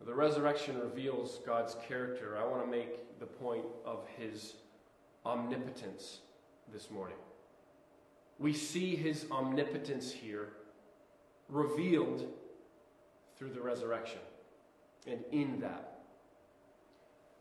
the 0.06 0.14
resurrection 0.14 0.80
reveals 0.80 1.40
God's 1.46 1.76
character. 1.88 2.38
I 2.38 2.46
want 2.46 2.64
to 2.64 2.70
make 2.70 3.20
the 3.20 3.26
point 3.26 3.66
of 3.86 4.06
his 4.18 4.56
omnipotence 5.26 6.20
this 6.72 6.92
morning. 6.92 7.18
We 8.38 8.54
see 8.54 8.96
his 8.96 9.26
omnipotence 9.32 10.12
here 10.12 10.50
revealed 11.50 12.28
through 13.38 13.52
the 13.52 13.62
resurrection. 13.62 14.20
And 15.08 15.20
in 15.32 15.62
that, 15.62 16.00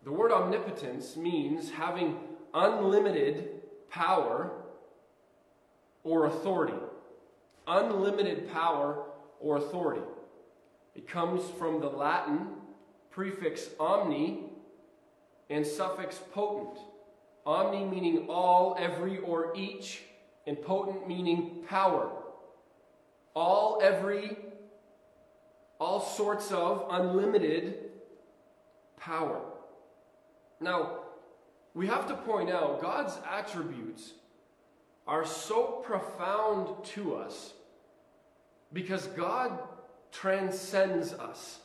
the 0.04 0.12
word 0.12 0.30
omnipotence 0.30 1.16
means 1.16 1.70
having 1.70 2.16
unlimited 2.54 3.50
power 3.90 4.50
or 6.04 6.26
authority. 6.26 6.78
Unlimited 7.66 8.50
power 8.52 9.04
or 9.40 9.56
authority. 9.56 10.02
It 10.94 11.08
comes 11.08 11.42
from 11.58 11.80
the 11.80 11.88
Latin 11.88 12.46
prefix 13.10 13.68
omni 13.78 14.44
and 15.50 15.66
suffix 15.66 16.20
potent. 16.32 16.78
Omni 17.46 17.84
meaning 17.84 18.26
all, 18.28 18.76
every, 18.78 19.18
or 19.18 19.54
each, 19.54 20.02
and 20.46 20.60
potent 20.62 21.06
meaning 21.06 21.62
power. 21.68 22.10
All, 23.34 23.80
every, 23.82 24.36
all 25.78 26.00
sorts 26.00 26.50
of 26.52 26.86
unlimited 26.90 27.90
power. 28.98 29.40
Now, 30.60 31.03
we 31.74 31.88
have 31.88 32.06
to 32.06 32.14
point 32.14 32.50
out 32.50 32.80
God's 32.80 33.18
attributes 33.28 34.12
are 35.06 35.26
so 35.26 35.82
profound 35.84 36.84
to 36.84 37.16
us 37.16 37.52
because 38.72 39.06
God 39.08 39.58
transcends 40.12 41.12
us. 41.12 41.58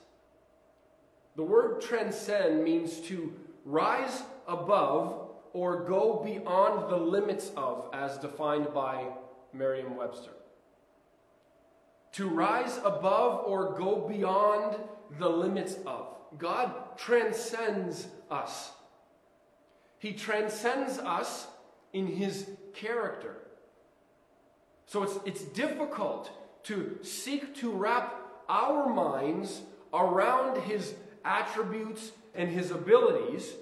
The 1.36 1.44
word 1.44 1.82
transcend 1.82 2.64
means 2.64 3.00
to 3.02 3.34
rise 3.64 4.24
above 4.48 5.30
or 5.54 5.84
go 5.84 6.22
beyond 6.24 6.90
the 6.90 6.98
limits 6.98 7.52
of, 7.56 7.90
as 7.94 8.18
defined 8.18 8.74
by 8.74 9.06
Merriam 9.54 9.96
Webster. 9.96 10.32
To 12.14 12.28
rise 12.28 12.78
above 12.84 13.46
or 13.46 13.78
go 13.78 14.08
beyond 14.08 14.76
the 15.18 15.30
limits 15.30 15.76
of. 15.86 16.08
God 16.38 16.98
transcends 16.98 18.08
us. 18.30 18.72
He 20.00 20.14
transcends 20.14 20.98
us 20.98 21.48
in 21.94 22.08
his 22.08 22.50
character. 22.74 23.36
So 24.86 25.04
it's, 25.04 25.20
it's 25.26 25.44
difficult 25.44 26.32
to 26.64 26.98
seek 27.04 27.54
to 27.56 27.72
wrap 27.72 28.16
our 28.48 28.92
minds 28.92 29.62
around 29.94 30.62
his 30.64 30.96
attributes 31.24 32.12
and 32.34 32.50
his 32.50 32.72
abilities. 32.72 33.54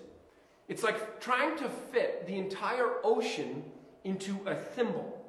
It's 0.67 0.83
like 0.83 1.19
trying 1.19 1.57
to 1.57 1.69
fit 1.69 2.27
the 2.27 2.37
entire 2.37 2.89
ocean 3.03 3.63
into 4.03 4.37
a 4.45 4.55
thimble. 4.55 5.25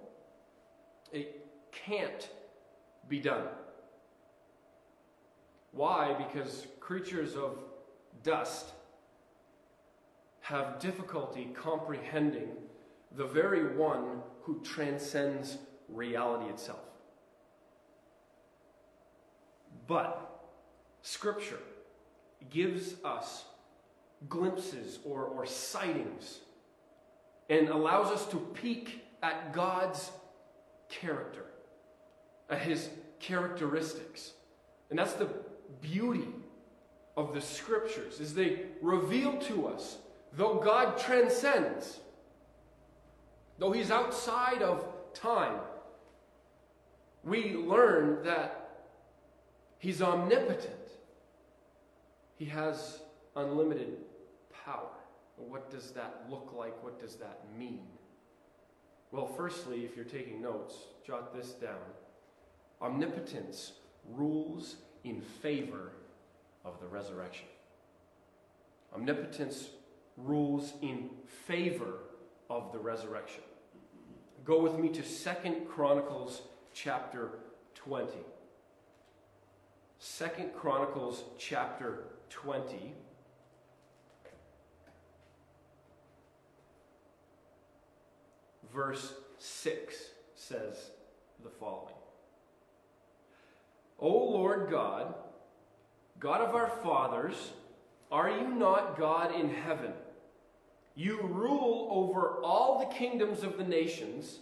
It 1.13 1.47
can't 1.73 2.29
be 3.09 3.19
done. 3.19 3.45
Why? 5.73 6.15
Because 6.15 6.67
creatures 6.81 7.35
of 7.35 7.59
dust 8.23 8.67
have 10.49 10.79
difficulty 10.79 11.51
comprehending 11.55 12.49
the 13.17 13.27
very 13.27 13.77
one 13.77 14.23
who 14.41 14.63
transcends 14.63 15.59
reality 15.91 16.49
itself. 16.49 16.81
But 19.87 20.41
Scripture 21.03 21.59
gives 22.49 22.95
us 23.05 23.45
glimpses 24.31 25.01
or, 25.05 25.25
or 25.25 25.45
sightings 25.45 26.39
and 27.51 27.69
allows 27.69 28.11
us 28.11 28.25
to 28.29 28.39
peek 28.55 29.05
at 29.23 29.53
God's 29.53 30.11
character, 30.89 31.45
at 32.49 32.61
his 32.61 32.89
characteristics. 33.21 34.33
And 34.89 34.99
that's 34.99 35.13
the 35.13 35.29
beauty 35.83 36.29
of 37.19 37.35
the 37.35 37.41
scriptures 37.43 38.19
is 38.19 38.35
they 38.35 38.61
reveal 38.81 39.37
to 39.41 39.69
us 39.69 39.99
though 40.33 40.57
God 40.57 40.99
transcends 40.99 42.01
though 43.59 43.73
he's 43.73 43.91
outside 43.91 44.63
of 44.63 44.85
time 45.15 45.59
we 47.25 47.55
learn 47.55 48.23
that 48.25 48.85
he's 49.79 50.01
omnipotent 50.01 50.79
he 52.39 52.45
has 52.45 53.01
unlimited 53.35 53.97
power. 54.65 54.91
What 55.37 55.71
does 55.71 55.91
that 55.93 56.25
look 56.31 56.53
like? 56.57 56.83
What 56.83 57.01
does 57.01 57.17
that 57.17 57.41
mean? 57.59 57.87
Well, 59.11 59.27
firstly, 59.27 59.85
if 59.85 59.97
you're 59.97 60.05
taking 60.05 60.41
notes, 60.41 60.75
jot 61.07 61.35
this 61.35 61.53
down. 61.53 61.81
Omnipotence 62.81 63.73
rules 64.13 64.77
in 65.05 65.21
favor 65.21 65.93
of 66.65 66.79
the 66.81 66.87
resurrection. 66.87 67.47
Omnipotence 68.95 69.71
rules 70.25 70.73
in 70.83 71.11
favor 71.47 72.01
of 72.51 72.73
the 72.73 72.79
resurrection. 72.79 73.43
Go 74.45 74.61
with 74.61 74.79
me 74.79 74.89
to 74.91 75.03
Second 75.03 75.69
Chronicles 75.69 76.43
chapter 76.73 77.31
20. 77.75 78.13
Second 79.99 80.55
Chronicles 80.55 81.23
chapter 81.39 82.05
20. 82.31 82.95
Verse 88.73 89.13
6 89.39 89.97
says 90.35 90.91
the 91.43 91.51
following 91.51 91.95
O 93.99 94.09
Lord 94.09 94.71
God, 94.71 95.15
God 96.21 96.41
of 96.41 96.55
our 96.55 96.69
fathers, 96.83 97.35
are 98.11 98.31
you 98.31 98.49
not 98.49 98.99
God 98.99 99.35
in 99.35 99.51
heaven? 99.51 99.93
You 100.99 101.21
rule 101.23 101.87
over 101.93 102.41
all 102.43 102.81
the 102.81 102.93
kingdoms 102.93 103.45
of 103.45 103.57
the 103.57 103.63
nations. 103.63 104.41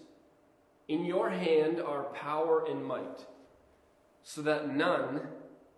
In 0.88 1.05
your 1.05 1.29
hand 1.29 1.83
are 1.83 2.05
power 2.05 2.64
and 2.64 2.83
might, 2.83 3.27
so 4.23 4.40
that 4.40 4.75
none 4.75 5.21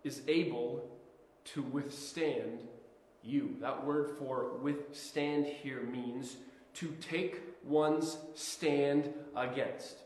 is 0.05 0.23
able 0.29 0.89
to 1.47 1.63
withstand 1.63 2.61
you. 3.25 3.57
That 3.61 3.85
word 3.85 4.09
for 4.21 4.57
withstand 4.59 5.47
here 5.47 5.83
means 5.83 6.37
to 6.75 6.95
take 7.01 7.41
one's 7.65 8.17
stand 8.37 9.13
against, 9.35 9.97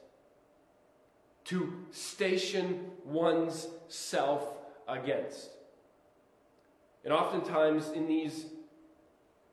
to 1.45 1.85
station 1.91 2.87
one's 3.05 3.67
self 3.89 4.43
against. 4.89 5.51
And 7.05 7.13
oftentimes 7.13 7.91
in 7.91 8.07
these 8.07 8.47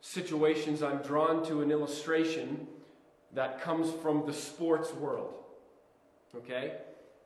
situations, 0.02 0.82
I'm 0.82 1.00
drawn 1.00 1.46
to 1.48 1.62
an 1.62 1.72
illustration 1.72 2.68
that 3.34 3.62
comes 3.62 3.92
from 4.02 4.26
the 4.26 4.34
sports 4.34 4.94
world. 4.94 5.36
Okay? 6.36 6.74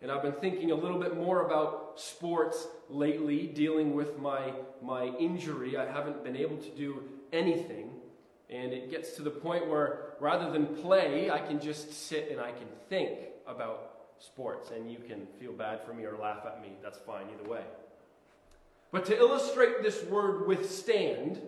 And 0.01 0.11
I've 0.11 0.21
been 0.21 0.33
thinking 0.33 0.71
a 0.71 0.75
little 0.75 0.99
bit 0.99 1.15
more 1.15 1.45
about 1.45 1.93
sports 1.95 2.67
lately, 2.89 3.47
dealing 3.47 3.95
with 3.95 4.19
my, 4.19 4.51
my 4.81 5.05
injury. 5.17 5.77
I 5.77 5.85
haven't 5.85 6.23
been 6.23 6.35
able 6.35 6.57
to 6.57 6.69
do 6.71 7.03
anything. 7.31 7.89
And 8.49 8.73
it 8.73 8.91
gets 8.91 9.13
to 9.13 9.21
the 9.21 9.29
point 9.29 9.67
where 9.67 10.15
rather 10.19 10.51
than 10.51 10.67
play, 10.67 11.31
I 11.31 11.39
can 11.39 11.59
just 11.59 11.93
sit 12.07 12.29
and 12.29 12.39
I 12.39 12.51
can 12.51 12.67
think 12.89 13.19
about 13.47 13.93
sports, 14.19 14.71
and 14.71 14.91
you 14.91 14.99
can 14.99 15.27
feel 15.39 15.51
bad 15.51 15.81
for 15.85 15.93
me 15.93 16.05
or 16.05 16.17
laugh 16.17 16.45
at 16.45 16.61
me. 16.61 16.73
That's 16.81 16.99
fine, 16.99 17.25
either 17.33 17.49
way. 17.49 17.61
But 18.91 19.05
to 19.05 19.17
illustrate 19.17 19.81
this 19.81 20.03
word 20.03 20.47
withstand, 20.47 21.41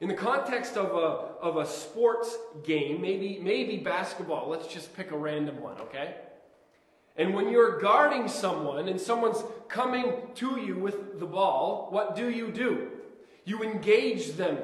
in 0.00 0.08
the 0.08 0.14
context 0.14 0.76
of 0.76 0.90
a, 0.90 1.44
of 1.44 1.56
a 1.56 1.66
sports 1.66 2.36
game, 2.64 3.00
maybe, 3.00 3.40
maybe 3.42 3.78
basketball, 3.78 4.48
let's 4.48 4.68
just 4.68 4.94
pick 4.96 5.10
a 5.10 5.16
random 5.16 5.60
one, 5.60 5.78
okay? 5.80 6.14
And 7.16 7.34
when 7.34 7.50
you're 7.50 7.80
guarding 7.80 8.28
someone 8.28 8.88
and 8.88 9.00
someone's 9.00 9.42
coming 9.66 10.12
to 10.36 10.60
you 10.60 10.76
with 10.76 11.18
the 11.18 11.26
ball, 11.26 11.88
what 11.90 12.14
do 12.14 12.30
you 12.30 12.52
do? 12.52 12.92
You 13.44 13.64
engage 13.64 14.34
them 14.34 14.58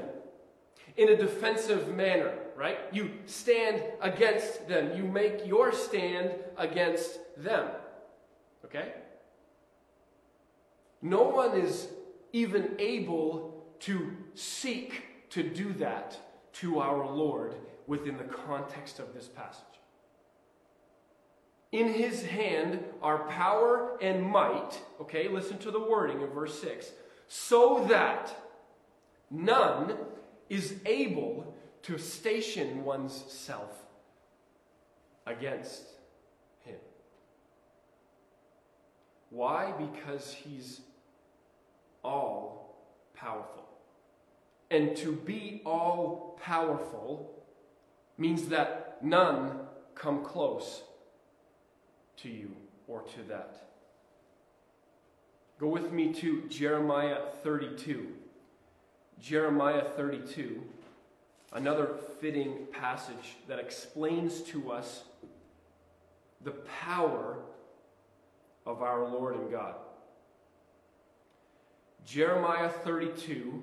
in 0.97 1.09
a 1.09 1.17
defensive 1.17 1.93
manner, 1.93 2.33
right? 2.57 2.79
You 2.93 3.11
stand 3.27 3.83
against 4.01 4.69
them. 4.69 4.97
You 4.97 5.03
make 5.03 5.45
your 5.45 5.73
stand 5.73 6.31
against 6.57 7.19
them. 7.37 7.67
Okay? 8.65 8.93
No 11.03 11.25
one 11.25 11.59
is 11.59 11.89
even 12.33 12.77
able 12.79 13.65
to 13.81 14.13
seek 14.35 15.14
to 15.35 15.43
do 15.43 15.73
that 15.73 16.17
to 16.53 16.79
our 16.79 17.05
Lord 17.11 17.57
within 17.89 18.17
the 18.17 18.25
context 18.25 19.01
of 19.01 19.13
this 19.13 19.27
passage. 19.27 19.65
In 21.73 21.93
his 21.93 22.25
hand 22.25 22.79
are 23.03 23.29
power 23.29 23.99
and 24.01 24.23
might. 24.23 24.81
Okay, 25.01 25.27
listen 25.27 25.59
to 25.59 25.73
the 25.73 25.81
wording 25.81 26.21
in 26.21 26.29
verse 26.29 26.57
6. 26.61 26.93
So 27.27 27.85
that 27.89 28.33
none 29.29 29.97
is 30.49 30.77
able 30.87 31.53
to 31.83 31.99
station 31.99 32.85
one's 32.85 33.25
self 33.27 33.73
against 35.27 35.83
him. 36.65 36.79
Why? 39.31 39.73
Because 39.73 40.33
he's 40.33 40.81
all 42.05 42.77
powerful. 43.17 43.64
And 44.75 44.97
to 44.97 45.13
be 45.13 45.63
all 45.65 46.37
powerful 46.43 47.45
means 48.19 48.49
that 48.49 48.99
none 49.03 49.61
come 49.95 50.25
close 50.25 50.83
to 52.17 52.29
you 52.29 52.51
or 52.89 53.03
to 53.03 53.23
that. 53.29 53.69
Go 55.61 55.69
with 55.69 55.93
me 55.93 56.13
to 56.15 56.43
Jeremiah 56.49 57.21
32. 57.45 58.15
Jeremiah 59.21 59.85
32, 59.97 60.61
another 61.53 61.91
fitting 62.21 62.67
passage 62.73 63.37
that 63.47 63.61
explains 63.61 64.41
to 64.41 64.73
us 64.73 65.05
the 66.43 66.51
power 66.51 67.39
of 68.67 68.83
our 68.83 69.09
Lord 69.09 69.37
and 69.37 69.53
God. 69.53 69.77
Jeremiah 72.05 72.69
32, 72.69 73.63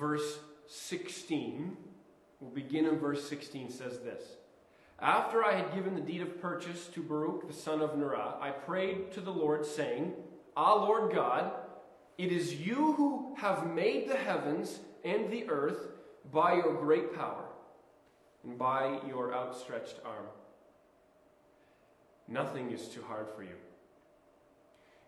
verse 0.00 0.38
16, 0.66 1.76
we'll 2.40 2.50
begin 2.50 2.86
in 2.86 2.98
verse 2.98 3.28
16, 3.28 3.70
says 3.70 3.98
this. 3.98 4.22
After 4.98 5.44
I 5.44 5.54
had 5.54 5.74
given 5.74 5.94
the 5.94 6.00
deed 6.00 6.22
of 6.22 6.40
purchase 6.40 6.86
to 6.88 7.02
Baruch 7.02 7.46
the 7.46 7.54
son 7.54 7.80
of 7.80 7.90
Neriah, 7.90 8.40
I 8.40 8.50
prayed 8.50 9.12
to 9.12 9.20
the 9.20 9.30
Lord, 9.30 9.64
saying, 9.64 10.14
Ah, 10.56 10.74
Lord 10.74 11.14
God, 11.14 11.52
it 12.18 12.32
is 12.32 12.54
you 12.54 12.92
who 12.94 13.34
have 13.38 13.72
made 13.72 14.08
the 14.08 14.16
heavens 14.16 14.80
and 15.04 15.30
the 15.30 15.48
earth 15.48 15.88
by 16.32 16.54
your 16.54 16.74
great 16.74 17.14
power 17.14 17.44
and 18.44 18.58
by 18.58 19.00
your 19.08 19.34
outstretched 19.34 19.96
arm. 20.04 20.26
Nothing 22.28 22.70
is 22.70 22.88
too 22.88 23.02
hard 23.02 23.26
for 23.34 23.42
you. 23.42 23.56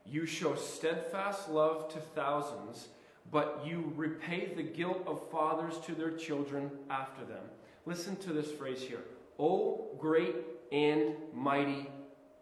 You 0.04 0.26
show 0.26 0.54
steadfast 0.54 1.48
love 1.48 1.92
to 1.92 2.00
thousands, 2.00 2.88
but 3.30 3.62
you 3.64 3.92
repay 3.96 4.52
the 4.54 4.62
guilt 4.62 5.02
of 5.06 5.30
fathers 5.30 5.78
to 5.86 5.94
their 5.94 6.10
children 6.10 6.70
after 6.90 7.24
them. 7.24 7.44
Listen 7.86 8.16
to 8.16 8.32
this 8.32 8.50
phrase 8.50 8.82
here 8.82 9.04
O 9.38 9.88
great 9.98 10.36
and 10.70 11.14
mighty 11.34 11.88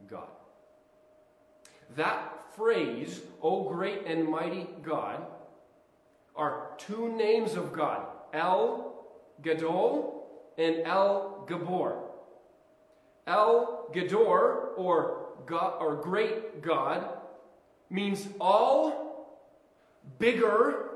God. 0.09 0.29
That 1.97 2.55
phrase, 2.57 3.21
O 3.43 3.69
great 3.69 4.07
and 4.07 4.29
mighty 4.29 4.69
God, 4.83 5.27
are 6.37 6.71
two 6.79 7.13
names 7.17 7.55
of 7.55 7.73
God 7.73 8.07
El 8.33 8.95
Gadol 9.43 10.27
and 10.59 10.83
El 10.85 11.45
Gabor. 11.49 12.05
El 13.27 13.87
Gador, 13.93 14.77
or 14.77 15.29
God, 15.47 15.77
or 15.81 15.97
great 15.97 16.63
God, 16.63 17.09
means 17.89 18.29
all, 18.41 19.10
bigger, 20.19 20.91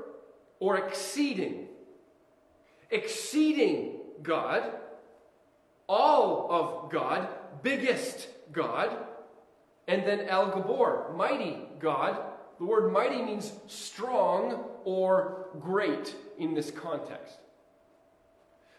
or 0.60 0.76
exceeding. 0.78 1.68
Exceeding 2.90 3.96
God, 4.22 4.62
all 5.88 6.48
of 6.50 6.90
God, 6.90 7.28
biggest 7.62 8.28
God, 8.52 8.96
and 9.86 10.06
then 10.06 10.20
El 10.20 10.50
Gabor, 10.50 11.12
mighty 11.16 11.58
God. 11.78 12.18
The 12.58 12.64
word 12.64 12.92
mighty 12.92 13.20
means 13.20 13.52
strong 13.66 14.64
or 14.84 15.48
great 15.60 16.14
in 16.38 16.54
this 16.54 16.70
context. 16.70 17.36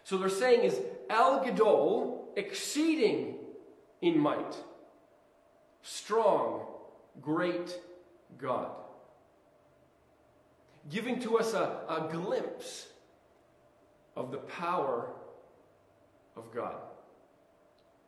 So 0.04 0.18
they're 0.18 0.30
saying 0.30 0.64
is 0.64 0.80
El 1.10 1.44
Gadol, 1.44 2.30
exceeding 2.36 3.36
in 4.02 4.18
might, 4.18 4.56
strong, 5.82 6.68
great 7.22 7.80
God. 8.38 8.70
Giving 10.90 11.20
to 11.22 11.38
us 11.38 11.54
a, 11.54 11.80
a 11.90 12.08
glimpse 12.12 12.88
of 14.16 14.32
the 14.32 14.38
power 14.38 15.10
of 16.36 16.54
God. 16.54 16.76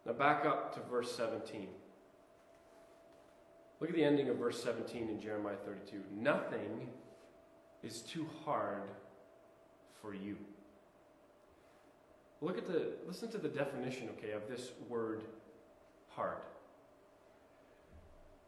Now 0.06 0.14
back 0.14 0.46
up 0.46 0.74
to 0.76 0.80
verse 0.90 1.16
17. 1.16 1.68
Look 3.80 3.90
at 3.90 3.96
the 3.96 4.04
ending 4.04 4.30
of 4.30 4.38
verse 4.38 4.64
17 4.64 5.10
in 5.10 5.20
Jeremiah 5.20 5.56
32. 5.66 6.02
Nothing 6.16 6.88
is 7.84 8.02
too 8.02 8.28
hard 8.44 8.90
for 10.02 10.14
you. 10.14 10.38
Look 12.42 12.58
at 12.58 12.68
the 12.68 12.94
listen 13.08 13.30
to 13.32 13.38
the 13.38 13.50
definition, 13.50 14.10
okay, 14.18 14.32
of 14.32 14.48
this 14.48 14.72
word 14.88 15.24
hard. 16.10 16.38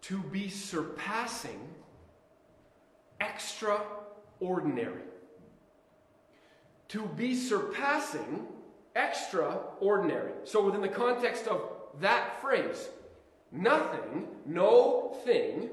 To 0.03 0.19
be 0.19 0.49
surpassing 0.49 1.59
extraordinary. 4.39 5.03
To 6.89 7.05
be 7.05 7.35
surpassing 7.35 8.47
extraordinary. 8.95 10.31
So 10.43 10.65
within 10.65 10.81
the 10.81 10.87
context 10.87 11.47
of 11.47 11.61
that 11.99 12.41
phrase, 12.41 12.89
Nothing, 13.51 14.27
no 14.45 15.17
thing, 15.25 15.69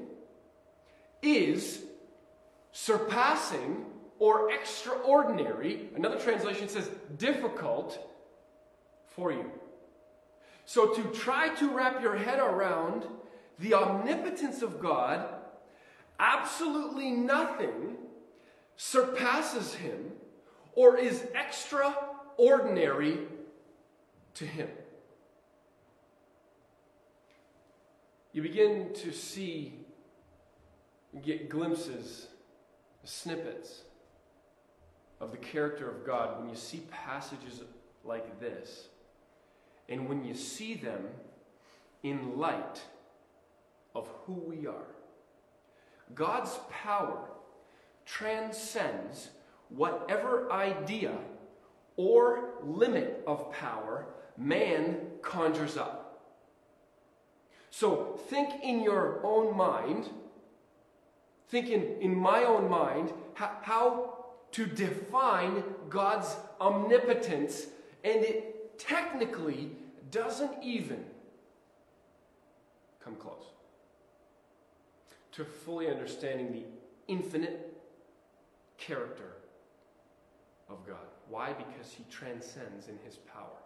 is 1.21 1.83
surpassing 2.71 3.85
or 4.19 4.51
extraordinary. 4.51 5.89
Another 5.95 6.19
translation 6.19 6.67
says 6.67 6.89
difficult 7.17 7.99
for 9.05 9.31
you. 9.31 9.51
So 10.65 10.93
to 10.93 11.03
try 11.11 11.49
to 11.55 11.69
wrap 11.69 12.01
your 12.01 12.15
head 12.15 12.39
around 12.39 13.05
the 13.59 13.75
omnipotence 13.75 14.61
of 14.61 14.79
God, 14.79 15.27
absolutely 16.19 17.11
nothing 17.11 17.95
surpasses 18.77 19.73
him 19.75 20.11
or 20.73 20.97
is 20.97 21.25
extraordinary 21.35 23.19
to 24.35 24.45
him. 24.45 24.69
you 28.37 28.43
begin 28.43 28.93
to 28.93 29.11
see, 29.11 29.73
get 31.25 31.49
glimpses, 31.49 32.27
snippets 33.03 33.81
of 35.19 35.31
the 35.31 35.37
character 35.37 35.89
of 35.89 36.05
God 36.05 36.39
when 36.39 36.47
you 36.47 36.55
see 36.55 36.83
passages 36.91 37.63
like 38.05 38.39
this. 38.39 38.89
And 39.89 40.07
when 40.07 40.23
you 40.23 40.35
see 40.35 40.75
them 40.75 41.07
in 42.03 42.37
light 42.37 42.79
of 43.95 44.07
who 44.27 44.33
we 44.33 44.67
are. 44.67 44.93
God's 46.13 46.59
power 46.69 47.29
transcends 48.07 49.29
whatever 49.69 50.51
idea 50.51 51.13
or 51.97 52.53
limit 52.63 53.23
of 53.27 53.51
power 53.51 54.07
man 54.37 54.97
conjures 55.21 55.77
up. 55.77 56.07
So 57.69 58.19
think 58.29 58.63
in 58.63 58.81
your 58.81 59.19
own 59.23 59.55
mind, 59.55 60.09
think 61.49 61.69
in, 61.69 61.83
in 62.01 62.15
my 62.15 62.43
own 62.43 62.69
mind, 62.69 63.11
how, 63.33 63.57
how 63.61 64.15
to 64.53 64.65
define 64.65 65.63
God's 65.89 66.35
omnipotence, 66.61 67.67
and 68.03 68.23
it 68.23 68.79
technically 68.79 69.71
doesn't 70.11 70.63
even 70.63 71.03
come 73.03 73.15
close 73.15 73.43
to 75.33 75.45
fully 75.45 75.89
understanding 75.89 76.51
the 76.51 76.63
infinite 77.07 77.76
character 78.77 79.37
of 80.69 80.85
God. 80.85 81.07
Why? 81.29 81.53
Because 81.53 81.91
he 81.91 82.03
transcends 82.09 82.87
in 82.87 82.97
his 82.99 83.17
power. 83.17 83.61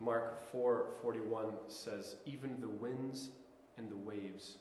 Mark 0.00 0.38
4:41 0.52 1.68
says, 1.68 2.16
"Even 2.24 2.60
the 2.60 2.68
winds 2.68 3.30
and 3.76 3.90
the 3.90 3.96
waves 3.96 4.58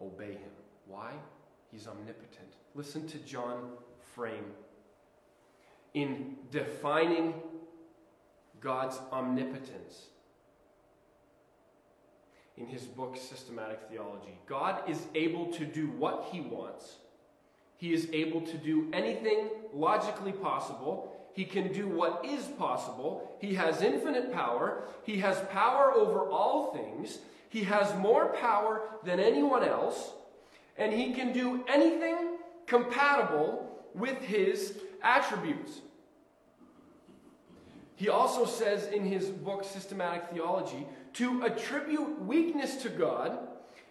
obey 0.00 0.34
him." 0.34 0.52
Why? 0.86 1.18
He's 1.70 1.86
omnipotent. 1.86 2.56
Listen 2.74 3.06
to 3.08 3.18
John 3.18 3.78
Frame 3.98 4.54
in 5.94 6.48
defining 6.50 7.42
God's 8.60 8.98
omnipotence 9.12 10.10
in 12.56 12.66
his 12.66 12.82
book 12.82 13.16
Systematic 13.16 13.80
Theology. 13.90 14.38
God 14.46 14.88
is 14.88 15.00
able 15.14 15.46
to 15.52 15.64
do 15.64 15.88
what 15.88 16.28
he 16.32 16.40
wants. 16.40 16.96
He 17.76 17.92
is 17.92 18.08
able 18.12 18.40
to 18.40 18.56
do 18.56 18.88
anything 18.92 19.48
logically 19.74 20.32
possible. 20.32 21.12
He 21.34 21.44
can 21.44 21.70
do 21.72 21.86
what 21.86 22.24
is 22.24 22.44
possible. 22.58 23.36
He 23.40 23.54
has 23.54 23.82
infinite 23.82 24.32
power. 24.32 24.84
He 25.04 25.18
has 25.18 25.38
power 25.50 25.92
over 25.92 26.20
all 26.20 26.72
things. 26.72 27.18
He 27.50 27.64
has 27.64 27.94
more 27.98 28.28
power 28.40 28.88
than 29.04 29.20
anyone 29.20 29.62
else. 29.62 30.12
And 30.78 30.92
he 30.92 31.12
can 31.12 31.32
do 31.32 31.64
anything 31.68 32.38
compatible 32.66 33.70
with 33.94 34.18
his 34.22 34.78
attributes. 35.02 35.80
He 37.96 38.10
also 38.10 38.44
says 38.44 38.86
in 38.88 39.04
his 39.04 39.26
book, 39.26 39.64
Systematic 39.64 40.30
Theology, 40.30 40.86
to 41.16 41.42
attribute 41.42 42.20
weakness 42.22 42.76
to 42.82 42.88
God 42.88 43.38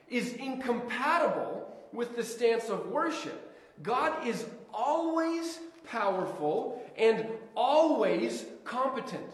is 0.10 0.34
incompatible 0.34 1.74
with 1.92 2.16
the 2.16 2.24
stance 2.24 2.70
of 2.70 2.88
worship. 2.88 3.56
God 3.82 4.28
is 4.28 4.46
always 4.74 5.60
powerful 5.86 6.84
and 6.98 7.28
always 7.56 8.46
competent. 8.64 9.32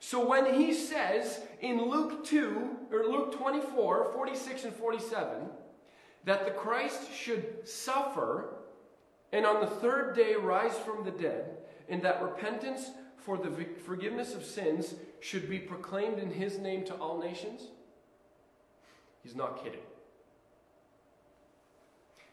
So 0.00 0.26
when 0.26 0.54
he 0.54 0.74
says 0.74 1.40
in 1.60 1.88
Luke 1.90 2.24
2 2.24 2.70
or 2.92 3.04
Luke 3.06 3.36
24, 3.36 4.12
46 4.12 4.64
and 4.64 4.74
47, 4.74 5.48
that 6.24 6.44
the 6.44 6.50
Christ 6.50 7.12
should 7.12 7.66
suffer 7.66 8.56
and 9.32 9.44
on 9.44 9.60
the 9.60 9.66
third 9.66 10.14
day 10.14 10.34
rise 10.34 10.76
from 10.78 11.04
the 11.04 11.10
dead, 11.10 11.58
and 11.88 12.02
that 12.02 12.22
repentance 12.22 12.90
for 13.26 13.36
the 13.36 13.50
forgiveness 13.84 14.36
of 14.36 14.44
sins 14.44 14.94
should 15.18 15.50
be 15.50 15.58
proclaimed 15.58 16.20
in 16.20 16.30
his 16.30 16.58
name 16.58 16.84
to 16.84 16.94
all 16.94 17.20
nations? 17.20 17.62
He's 19.24 19.34
not 19.34 19.64
kidding. 19.64 19.80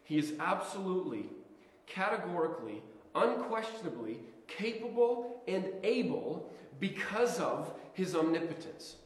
He 0.04 0.20
is 0.20 0.34
absolutely, 0.40 1.26
categorically, 1.88 2.84
unquestionably 3.16 4.20
capable 4.46 5.42
and 5.48 5.66
able 5.84 6.52
because 6.80 7.40
of 7.40 7.74
his 7.94 8.16
omnipotence 8.16 8.98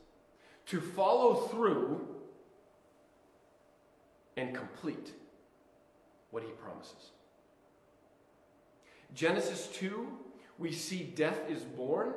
to 0.66 0.82
follow 0.82 1.36
through 1.48 2.06
and 4.36 4.54
complete 4.54 5.14
what 6.32 6.44
he 6.44 6.50
promises. 6.50 7.12
Genesis 9.14 9.68
2 9.68 10.06
we 10.58 10.72
see 10.72 11.04
death 11.04 11.40
is 11.50 11.64
born. 11.64 12.14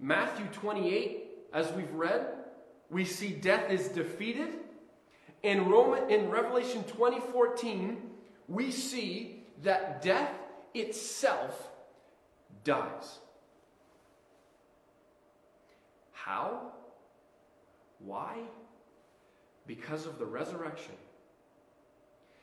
Matthew 0.00 0.46
28, 0.52 1.28
as 1.52 1.70
we've 1.72 1.92
read, 1.92 2.26
we 2.90 3.04
see 3.04 3.30
death 3.30 3.70
is 3.70 3.88
defeated. 3.88 4.50
In 5.42 5.68
Roman 5.68 6.10
in 6.10 6.30
Revelation 6.30 6.84
20:14, 6.84 7.96
we 8.48 8.70
see 8.70 9.44
that 9.62 10.02
death 10.02 10.32
itself 10.74 11.70
dies. 12.64 13.18
How? 16.12 16.72
Why? 17.98 18.38
Because 19.66 20.06
of 20.06 20.18
the 20.18 20.26
resurrection. 20.26 20.94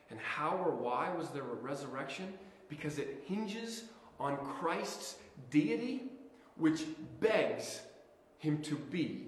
And 0.10 0.20
how 0.20 0.58
or 0.58 0.72
why 0.72 1.14
was 1.16 1.30
there 1.30 1.44
a 1.44 1.56
resurrection? 1.56 2.34
Because 2.70 3.00
it 3.00 3.24
hinges 3.26 3.86
on 4.20 4.38
Christ's 4.38 5.16
deity, 5.50 6.04
which 6.58 6.84
begs 7.20 7.82
him 8.38 8.62
to 8.64 8.76
be 8.76 9.28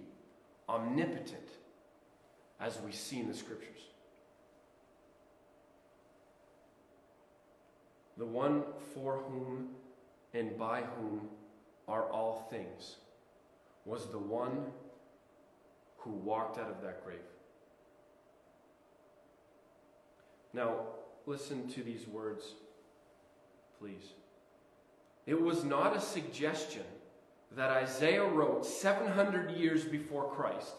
omnipotent, 0.69 1.49
as 2.59 2.79
we 2.81 2.91
see 2.91 3.19
in 3.19 3.27
the 3.27 3.33
scriptures. 3.33 3.81
The 8.17 8.25
one 8.25 8.63
for 8.93 9.17
whom 9.17 9.69
and 10.33 10.57
by 10.57 10.81
whom 10.81 11.29
are 11.87 12.03
all 12.09 12.47
things 12.49 12.97
was 13.85 14.07
the 14.07 14.17
one 14.17 14.65
who 15.97 16.11
walked 16.11 16.57
out 16.57 16.69
of 16.69 16.81
that 16.81 17.03
grave. 17.05 17.19
Now, 20.53 20.79
listen 21.25 21.69
to 21.69 21.83
these 21.83 22.07
words, 22.07 22.53
please. 23.79 24.13
It 25.27 25.39
was 25.39 25.65
not 25.65 25.95
a 25.95 26.01
suggestion 26.01 26.83
that 27.55 27.69
Isaiah 27.69 28.25
wrote 28.25 28.65
700 28.65 29.51
years 29.51 29.83
before 29.83 30.31
Christ. 30.31 30.73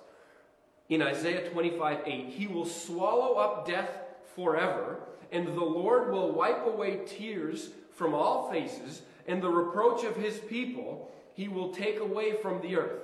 In 0.88 1.02
Isaiah 1.02 1.50
25 1.50 1.98
8, 2.06 2.26
he 2.26 2.46
will 2.46 2.64
swallow 2.64 3.34
up 3.34 3.66
death 3.66 3.90
forever, 4.34 5.00
and 5.30 5.46
the 5.46 5.64
Lord 5.64 6.10
will 6.10 6.32
wipe 6.32 6.66
away 6.66 7.00
tears 7.06 7.70
from 7.92 8.14
all 8.14 8.50
faces, 8.50 9.02
and 9.26 9.42
the 9.42 9.50
reproach 9.50 10.04
of 10.04 10.16
his 10.16 10.38
people 10.38 11.10
he 11.34 11.48
will 11.48 11.68
take 11.68 12.00
away 12.00 12.32
from 12.32 12.62
the 12.62 12.76
earth. 12.76 13.02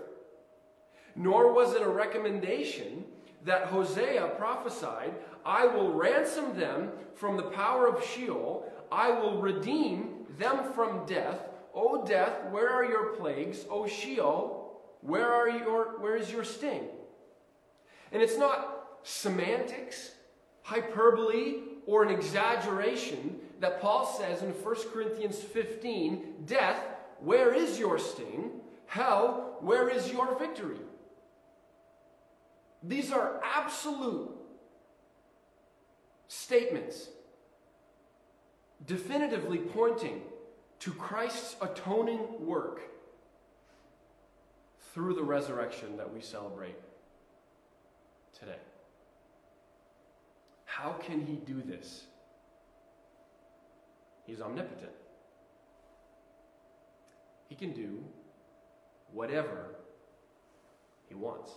Nor 1.15 1.53
was 1.53 1.75
it 1.75 1.83
a 1.83 1.89
recommendation 1.89 3.05
that 3.45 3.67
Hosea 3.67 4.33
prophesied, 4.39 5.13
I 5.45 5.67
will 5.67 5.93
ransom 5.93 6.59
them 6.59 6.91
from 7.15 7.37
the 7.37 7.43
power 7.43 7.87
of 7.87 8.03
Sheol, 8.03 8.73
I 8.91 9.11
will 9.11 9.43
redeem 9.43 10.14
them 10.39 10.73
from 10.73 11.07
death. 11.07 11.41
O 11.75 12.05
death, 12.07 12.51
where 12.51 12.71
are 12.71 12.85
your 12.85 13.17
plagues? 13.17 13.65
O 13.69 13.87
Sheol, 13.87 14.81
where 15.01 15.33
are 15.33 15.49
your 15.49 16.01
where 16.01 16.17
is 16.17 16.31
your 16.31 16.45
sting? 16.45 16.89
And 18.13 18.23
it's 18.23 18.39
not 18.39 18.99
semantics, 19.03 20.13
hyperbole, 20.63 21.63
or 21.87 22.05
an 22.05 22.11
exaggeration 22.11 23.37
that 23.61 23.81
Paul 23.81 24.07
says 24.07 24.43
in 24.43 24.51
1 24.51 24.75
Corinthians 24.93 25.39
15, 25.39 26.45
death, 26.47 26.81
where 27.21 27.53
is 27.53 27.79
your 27.79 27.99
sting? 27.99 28.61
Hell, 28.87 29.57
where 29.61 29.89
is 29.89 30.11
your 30.13 30.39
victory? 30.39 30.79
These 32.83 33.13
are 33.13 33.41
absolute 33.43 34.31
statements 36.29 37.09
definitively 38.87 39.59
pointing 39.59 40.23
to 40.81 40.93
Christ's 40.93 41.57
atoning 41.61 42.45
work 42.47 42.83
through 44.93 45.15
the 45.15 45.23
resurrection 45.23 45.97
that 45.97 46.13
we 46.13 46.21
celebrate 46.21 46.77
today. 48.39 48.59
How 50.65 50.93
can 50.93 51.25
he 51.25 51.35
do 51.35 51.63
this? 51.63 52.05
He's 54.27 54.41
omnipotent. 54.41 54.93
He 57.49 57.55
can 57.55 57.73
do 57.73 58.03
whatever 59.13 59.77
he 61.09 61.15
wants. 61.15 61.53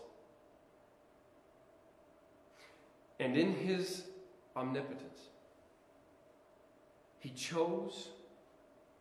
And 3.19 3.35
in 3.35 3.53
his 3.53 4.03
omnipotence, 4.55 5.26
he 7.27 7.33
chose 7.33 8.07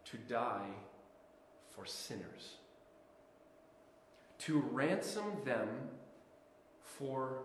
to 0.05 0.17
die 0.17 0.67
for 1.71 1.87
sinners, 1.87 2.57
to 4.39 4.59
ransom 4.73 5.25
them 5.45 5.69
for 6.83 7.43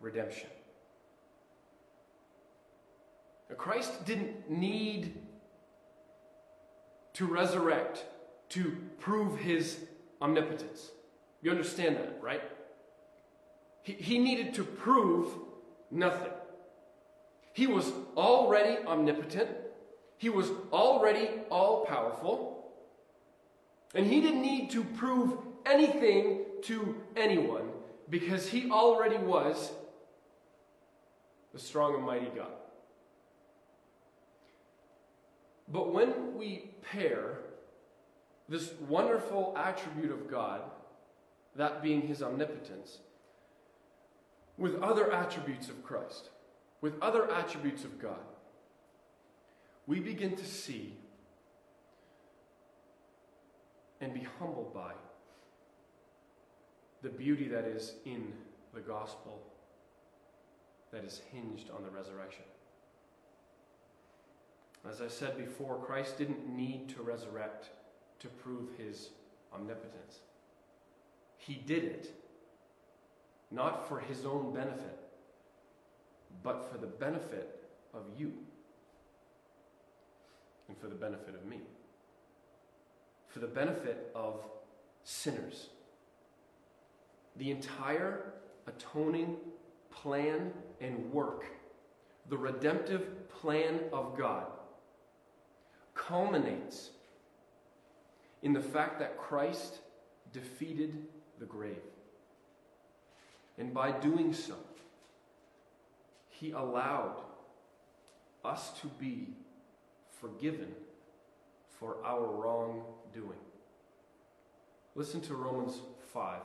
redemption. 0.00 0.48
Christ 3.58 4.06
didn't 4.06 4.50
need 4.50 5.18
to 7.12 7.26
resurrect 7.26 8.06
to 8.48 8.78
prove 9.00 9.38
his 9.38 9.80
omnipotence. 10.22 10.92
You 11.42 11.50
understand 11.50 11.96
that, 11.96 12.18
right? 12.22 12.42
He, 13.82 13.92
he 13.92 14.18
needed 14.18 14.54
to 14.54 14.64
prove 14.64 15.28
nothing. 15.90 16.32
He 17.52 17.66
was 17.66 17.92
already 18.16 18.82
omnipotent. 18.86 19.50
He 20.22 20.28
was 20.28 20.52
already 20.72 21.28
all 21.50 21.84
powerful, 21.84 22.70
and 23.92 24.06
he 24.06 24.20
didn't 24.20 24.42
need 24.42 24.70
to 24.70 24.84
prove 24.84 25.36
anything 25.66 26.44
to 26.62 26.94
anyone 27.16 27.68
because 28.08 28.48
he 28.48 28.70
already 28.70 29.16
was 29.16 29.72
the 31.52 31.58
strong 31.58 31.96
and 31.96 32.04
mighty 32.04 32.30
God. 32.36 32.52
But 35.66 35.92
when 35.92 36.36
we 36.36 36.70
pair 36.82 37.38
this 38.48 38.74
wonderful 38.88 39.56
attribute 39.58 40.12
of 40.12 40.30
God, 40.30 40.60
that 41.56 41.82
being 41.82 42.02
his 42.02 42.22
omnipotence, 42.22 42.98
with 44.56 44.80
other 44.80 45.12
attributes 45.12 45.68
of 45.68 45.82
Christ, 45.82 46.28
with 46.80 46.94
other 47.02 47.28
attributes 47.28 47.82
of 47.82 48.00
God, 48.00 48.20
we 49.92 50.00
begin 50.00 50.34
to 50.34 50.46
see 50.46 50.96
and 54.00 54.14
be 54.14 54.26
humbled 54.38 54.72
by 54.72 54.92
the 57.02 57.10
beauty 57.10 57.46
that 57.46 57.66
is 57.66 57.96
in 58.06 58.32
the 58.72 58.80
gospel 58.80 59.42
that 60.92 61.04
is 61.04 61.20
hinged 61.30 61.68
on 61.76 61.82
the 61.82 61.90
resurrection. 61.90 62.44
As 64.88 65.02
I 65.02 65.08
said 65.08 65.36
before, 65.36 65.76
Christ 65.76 66.16
didn't 66.16 66.48
need 66.48 66.88
to 66.96 67.02
resurrect 67.02 67.68
to 68.20 68.28
prove 68.28 68.70
his 68.78 69.10
omnipotence. 69.54 70.20
He 71.36 71.56
did 71.66 71.84
it 71.84 72.14
not 73.50 73.86
for 73.86 74.00
his 74.00 74.24
own 74.24 74.54
benefit, 74.54 74.98
but 76.42 76.72
for 76.72 76.78
the 76.78 76.86
benefit 76.86 77.68
of 77.92 78.04
you 78.16 78.32
and 80.72 80.80
for 80.80 80.88
the 80.88 80.94
benefit 80.94 81.34
of 81.34 81.44
me, 81.44 81.60
for 83.28 83.40
the 83.40 83.46
benefit 83.46 84.10
of 84.14 84.40
sinners. 85.04 85.68
The 87.36 87.50
entire 87.50 88.32
atoning 88.66 89.36
plan 89.90 90.52
and 90.80 91.12
work, 91.12 91.44
the 92.30 92.38
redemptive 92.38 93.28
plan 93.28 93.80
of 93.92 94.16
God, 94.16 94.46
culminates 95.94 96.90
in 98.42 98.54
the 98.54 98.60
fact 98.60 98.98
that 99.00 99.18
Christ 99.18 99.78
defeated 100.32 101.06
the 101.38 101.44
grave. 101.44 101.76
And 103.58 103.74
by 103.74 103.92
doing 103.92 104.32
so, 104.32 104.54
he 106.30 106.52
allowed 106.52 107.20
us 108.42 108.70
to 108.80 108.86
be 108.86 109.28
forgiven 110.22 110.68
for 111.78 111.96
our 112.04 112.24
wrongdoing. 112.24 113.42
Listen 114.94 115.20
to 115.22 115.34
Romans 115.34 115.80
5. 116.14 116.40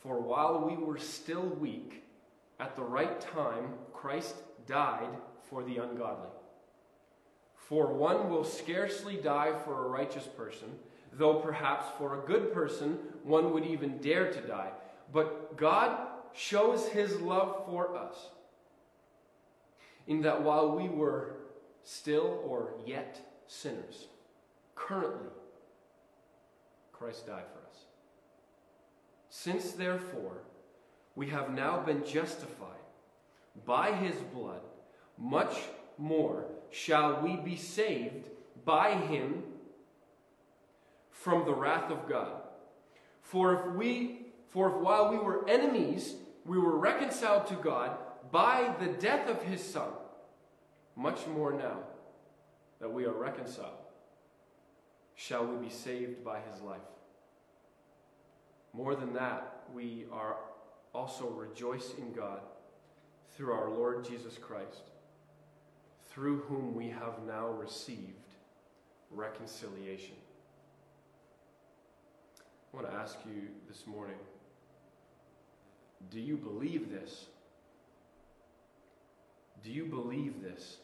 For 0.00 0.18
while 0.18 0.66
we 0.66 0.82
were 0.82 0.96
still 0.96 1.42
weak, 1.42 2.02
at 2.58 2.74
the 2.76 2.82
right 2.82 3.20
time, 3.20 3.74
Christ 3.92 4.34
died 4.66 5.10
for 5.50 5.62
the 5.62 5.76
ungodly. 5.76 6.30
For 7.54 7.92
one 7.92 8.30
will 8.30 8.44
scarcely 8.44 9.16
die 9.16 9.52
for 9.64 9.84
a 9.84 9.88
righteous 9.88 10.26
person, 10.26 10.68
though 11.12 11.34
perhaps 11.34 11.86
for 11.98 12.18
a 12.18 12.26
good 12.26 12.54
person 12.54 12.98
one 13.22 13.52
would 13.52 13.66
even 13.66 13.98
dare 13.98 14.32
to 14.32 14.40
die. 14.40 14.70
But 15.12 15.58
God 15.58 16.06
shows 16.32 16.88
his 16.88 17.20
love 17.20 17.66
for 17.66 17.96
us 17.96 18.16
in 20.06 20.22
that 20.22 20.42
while 20.42 20.76
we 20.76 20.88
were 20.88 21.34
still 21.84 22.42
or 22.44 22.74
yet 22.86 23.20
sinners, 23.46 24.08
currently, 24.74 25.30
Christ 26.92 27.26
died 27.26 27.44
for 27.52 27.66
us. 27.68 27.84
Since, 29.28 29.72
therefore, 29.72 30.42
we 31.14 31.28
have 31.28 31.54
now 31.54 31.80
been 31.80 32.04
justified 32.04 32.76
by 33.64 33.92
his 33.92 34.16
blood, 34.34 34.60
much 35.18 35.54
more 35.98 36.46
shall 36.70 37.20
we 37.20 37.36
be 37.36 37.56
saved 37.56 38.28
by 38.64 38.92
him 38.92 39.42
from 41.10 41.44
the 41.44 41.54
wrath 41.54 41.90
of 41.90 42.08
God. 42.08 42.42
For 43.22 43.54
if 43.54 43.74
we 43.74 44.26
for 44.48 44.68
if 44.70 44.76
while 44.76 45.10
we 45.10 45.18
were 45.18 45.48
enemies 45.48 46.14
we 46.44 46.58
were 46.58 46.76
reconciled 46.76 47.46
to 47.48 47.54
God 47.54 47.96
by 48.32 48.74
the 48.80 48.86
death 48.86 49.28
of 49.28 49.42
his 49.42 49.62
son, 49.62 49.90
much 51.00 51.26
more 51.26 51.52
now 51.52 51.78
that 52.78 52.92
we 52.92 53.06
are 53.06 53.12
reconciled 53.12 53.78
shall 55.14 55.46
we 55.46 55.56
be 55.66 55.72
saved 55.72 56.22
by 56.22 56.40
his 56.52 56.60
life. 56.60 56.80
More 58.74 58.94
than 58.94 59.14
that, 59.14 59.62
we 59.74 60.04
are 60.12 60.36
also 60.94 61.28
rejoice 61.28 61.94
in 61.98 62.12
God 62.12 62.40
through 63.34 63.52
our 63.52 63.70
Lord 63.70 64.04
Jesus 64.04 64.36
Christ 64.36 64.90
through 66.10 66.40
whom 66.40 66.74
we 66.74 66.88
have 66.88 67.22
now 67.26 67.48
received 67.48 68.34
reconciliation. 69.10 70.16
I 72.72 72.76
want 72.76 72.90
to 72.90 72.96
ask 72.96 73.16
you 73.24 73.48
this 73.68 73.86
morning 73.86 74.18
do 76.10 76.18
you 76.18 76.36
believe 76.36 76.90
this? 76.90 77.26
Do 79.62 79.70
you 79.70 79.84
believe 79.84 80.42
this? 80.42 80.78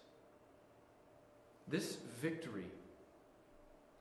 This 1.69 1.99
victory 2.21 2.71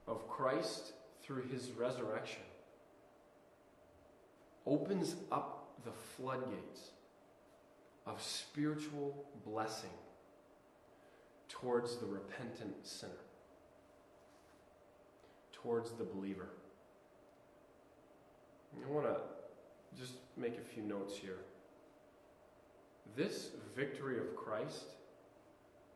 of 0.08 0.28
Christ 0.28 0.94
through 1.24 1.44
his 1.44 1.72
resurrection 1.72 2.44
opens 4.66 5.16
up 5.32 5.80
the 5.84 5.92
floodgates 5.92 6.92
of 8.06 8.22
spiritual 8.22 9.26
blessing 9.46 9.90
towards 11.50 11.98
the 11.98 12.06
repentant 12.06 12.86
sinner, 12.86 13.12
towards 15.52 15.92
the 15.92 16.04
believer. 16.04 16.50
I 18.84 18.92
want 18.92 19.08
to 19.08 19.18
just 20.00 20.14
make 20.38 20.58
a 20.58 20.62
few 20.62 20.84
notes 20.84 21.18
here. 21.18 21.38
This 23.16 23.50
victory 23.76 24.20
of 24.20 24.36
Christ 24.36 24.86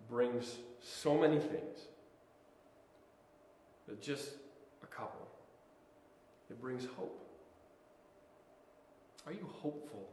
brings 0.09 0.57
so 0.81 1.17
many 1.17 1.39
things, 1.39 1.87
but 3.87 4.01
just 4.01 4.31
a 4.83 4.87
couple. 4.87 5.27
It 6.49 6.59
brings 6.59 6.85
hope. 6.97 7.25
Are 9.27 9.33
you 9.33 9.47
hopeful 9.61 10.09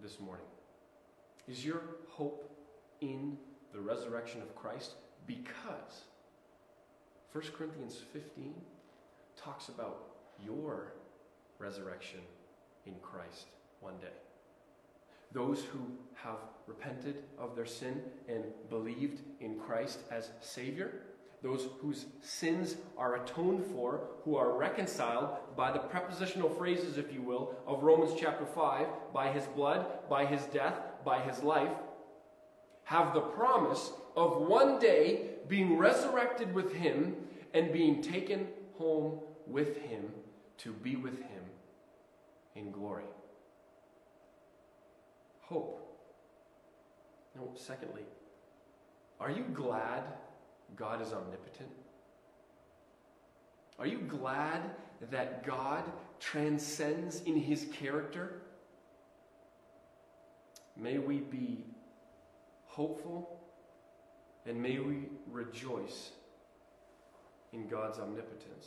this 0.00 0.18
morning? 0.20 0.46
Is 1.48 1.64
your 1.64 1.82
hope 2.08 2.50
in 3.00 3.36
the 3.72 3.80
resurrection 3.80 4.40
of 4.40 4.54
Christ 4.56 4.92
because 5.26 6.04
1 7.32 7.44
Corinthians 7.56 8.00
15 8.12 8.54
talks 9.36 9.68
about 9.68 9.98
your 10.42 10.92
resurrection 11.58 12.20
in 12.86 12.94
Christ 13.02 13.46
one 13.80 13.98
day. 13.98 14.06
Those 15.32 15.64
who 15.64 15.80
have 16.14 16.38
repented 16.66 17.24
of 17.38 17.54
their 17.54 17.66
sin 17.66 18.02
and 18.28 18.44
believed 18.68 19.22
in 19.40 19.58
Christ 19.58 20.00
as 20.10 20.30
Savior, 20.40 21.02
those 21.42 21.68
whose 21.80 22.06
sins 22.22 22.76
are 22.96 23.22
atoned 23.22 23.64
for, 23.66 24.00
who 24.24 24.36
are 24.36 24.56
reconciled 24.56 25.28
by 25.56 25.70
the 25.70 25.78
prepositional 25.78 26.48
phrases, 26.48 26.98
if 26.98 27.12
you 27.12 27.22
will, 27.22 27.54
of 27.66 27.82
Romans 27.82 28.18
chapter 28.18 28.46
5, 28.46 28.86
by 29.12 29.30
His 29.30 29.44
blood, 29.46 29.86
by 30.08 30.26
His 30.26 30.42
death, 30.46 30.74
by 31.04 31.20
His 31.20 31.42
life, 31.42 31.70
have 32.86 33.14
the 33.14 33.20
promise 33.20 33.92
of 34.16 34.42
one 34.42 34.78
day 34.78 35.30
being 35.48 35.76
resurrected 35.76 36.54
with 36.54 36.72
him 36.72 37.16
and 37.52 37.72
being 37.72 38.00
taken 38.02 38.46
home 38.78 39.18
with 39.46 39.76
him 39.82 40.04
to 40.58 40.72
be 40.72 40.96
with 40.96 41.18
him 41.18 41.42
in 42.54 42.70
glory. 42.70 43.04
Hope. 45.46 45.82
Secondly, 47.54 48.02
are 49.20 49.30
you 49.30 49.44
glad 49.52 50.02
God 50.76 51.00
is 51.00 51.12
omnipotent? 51.12 51.70
Are 53.78 53.86
you 53.86 53.98
glad 53.98 54.62
that 55.10 55.44
God 55.44 55.84
transcends 56.18 57.22
in 57.22 57.36
his 57.36 57.66
character? 57.72 58.42
May 60.76 60.98
we 60.98 61.18
be 61.18 61.64
hopeful, 62.66 63.40
and 64.44 64.60
may 64.60 64.78
we 64.78 65.08
rejoice 65.30 66.10
in 67.52 67.68
God's 67.68 67.98
omnipotence. 67.98 68.66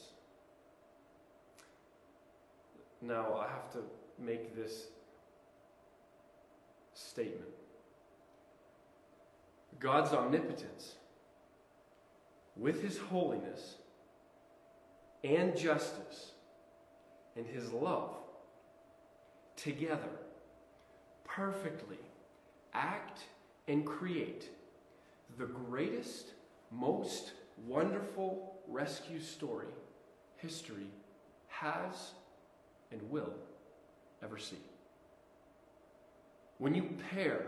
Now, 3.01 3.35
I 3.35 3.47
have 3.47 3.71
to 3.73 3.79
make 4.17 4.55
this 4.55 4.87
statement 7.09 7.49
God's 9.79 10.11
omnipotence, 10.13 10.95
with 12.55 12.81
his 12.83 12.97
holiness 12.97 13.75
and 15.23 15.55
justice 15.57 16.31
and 17.35 17.45
His 17.45 17.71
love 17.71 18.15
together 19.55 20.09
perfectly 21.25 21.99
act 22.73 23.21
and 23.67 23.85
create 23.85 24.49
the 25.37 25.45
greatest, 25.45 26.33
most 26.71 27.33
wonderful 27.65 28.55
rescue 28.67 29.19
story 29.19 29.67
history 30.37 30.87
has 31.47 32.11
and 32.91 33.01
will 33.09 33.33
ever 34.23 34.37
see. 34.37 34.68
When 36.59 36.75
you 36.75 36.89
pair 37.09 37.41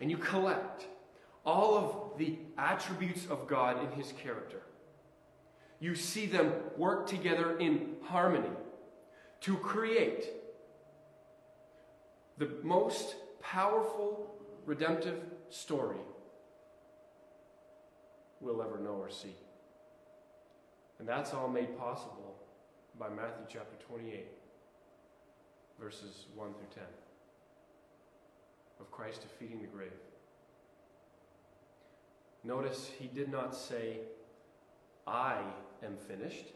and 0.00 0.10
you 0.10 0.18
collect 0.18 0.86
all 1.44 1.76
of 1.76 2.18
the 2.18 2.38
attributes 2.56 3.26
of 3.26 3.48
God 3.48 3.82
in 3.82 3.90
His 3.92 4.12
character, 4.12 4.62
you 5.80 5.94
see 5.94 6.26
them 6.26 6.52
work 6.76 7.06
together 7.06 7.58
in 7.58 7.96
harmony 8.04 8.48
to 9.40 9.56
create 9.56 10.26
the 12.38 12.50
most 12.62 13.16
powerful 13.42 14.34
redemptive 14.64 15.20
story 15.48 15.98
we'll 18.40 18.62
ever 18.62 18.78
know 18.78 18.92
or 18.94 19.10
see. 19.10 19.34
And 20.98 21.08
that's 21.08 21.32
all 21.32 21.48
made 21.48 21.78
possible 21.78 22.36
by 22.98 23.08
Matthew 23.08 23.44
chapter 23.48 23.76
28, 23.86 24.26
verses 25.80 26.26
1 26.34 26.54
through 26.54 26.66
10, 26.74 26.84
of 28.80 28.90
Christ 28.90 29.22
defeating 29.22 29.60
the 29.60 29.68
grave. 29.68 29.90
Notice 32.44 32.90
he 32.98 33.08
did 33.08 33.30
not 33.30 33.56
say, 33.56 33.98
I 35.06 35.40
am 35.82 35.96
finished. 35.96 36.46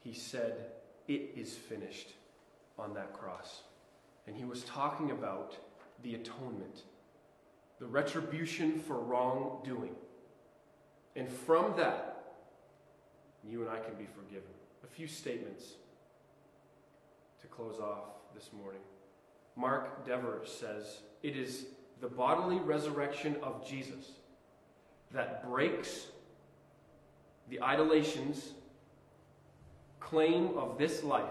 He 0.00 0.12
said, 0.12 0.66
It 1.06 1.32
is 1.36 1.54
finished 1.54 2.12
on 2.78 2.94
that 2.94 3.12
cross. 3.12 3.62
And 4.26 4.36
he 4.36 4.44
was 4.44 4.62
talking 4.64 5.10
about 5.10 5.56
the 6.02 6.14
atonement, 6.14 6.82
the 7.78 7.86
retribution 7.86 8.78
for 8.78 8.98
wrongdoing. 9.00 9.94
And 11.16 11.28
from 11.28 11.74
that, 11.76 12.36
you 13.48 13.62
and 13.62 13.70
I 13.70 13.78
can 13.78 13.94
be 13.94 14.06
forgiven. 14.06 14.50
A 14.84 14.86
few 14.86 15.06
statements 15.06 15.74
to 17.40 17.46
close 17.46 17.78
off 17.80 18.04
this 18.34 18.50
morning. 18.52 18.80
Mark 19.58 20.06
Dever 20.06 20.42
says, 20.44 21.00
It 21.22 21.36
is 21.36 21.66
the 22.00 22.06
bodily 22.06 22.58
resurrection 22.58 23.36
of 23.42 23.66
Jesus 23.68 24.12
that 25.10 25.44
breaks 25.48 26.06
the 27.50 27.60
idolation's 27.60 28.52
claim 29.98 30.56
of 30.56 30.78
this 30.78 31.02
life 31.02 31.24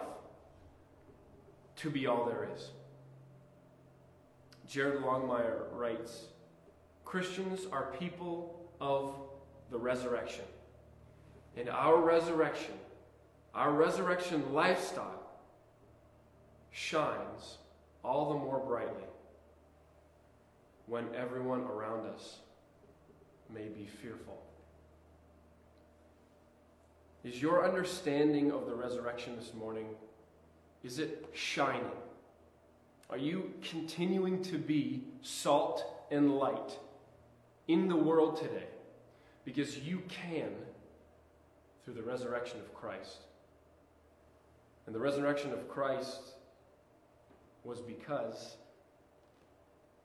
to 1.77 1.89
be 1.89 2.05
all 2.05 2.25
there 2.25 2.49
is. 2.53 2.71
Jared 4.67 5.01
Longmire 5.01 5.61
writes 5.71 6.25
Christians 7.05 7.61
are 7.71 7.93
people 7.97 8.69
of 8.81 9.15
the 9.71 9.77
resurrection. 9.77 10.43
And 11.55 11.69
our 11.69 12.01
resurrection, 12.01 12.73
our 13.55 13.71
resurrection 13.71 14.53
lifestyle, 14.53 15.23
shines 16.71 17.57
all 18.07 18.29
the 18.29 18.39
more 18.39 18.59
brightly 18.59 19.03
when 20.85 21.05
everyone 21.13 21.61
around 21.63 22.07
us 22.07 22.37
may 23.53 23.67
be 23.67 23.85
fearful. 24.01 24.41
Is 27.25 27.41
your 27.41 27.65
understanding 27.65 28.51
of 28.51 28.65
the 28.65 28.73
resurrection 28.73 29.35
this 29.35 29.53
morning 29.53 29.87
is 30.83 30.99
it 30.99 31.29
shining? 31.33 31.91
Are 33.09 33.17
you 33.17 33.51
continuing 33.61 34.41
to 34.43 34.57
be 34.57 35.03
salt 35.21 35.83
and 36.11 36.37
light 36.37 36.77
in 37.67 37.89
the 37.89 37.95
world 37.95 38.37
today? 38.37 38.67
Because 39.43 39.79
you 39.79 40.03
can 40.07 40.51
through 41.83 41.95
the 41.95 42.03
resurrection 42.03 42.59
of 42.59 42.73
Christ. 42.73 43.17
And 44.85 44.95
the 44.95 44.99
resurrection 44.99 45.51
of 45.51 45.67
Christ 45.67 46.36
was 47.67 47.81
because 47.81 48.55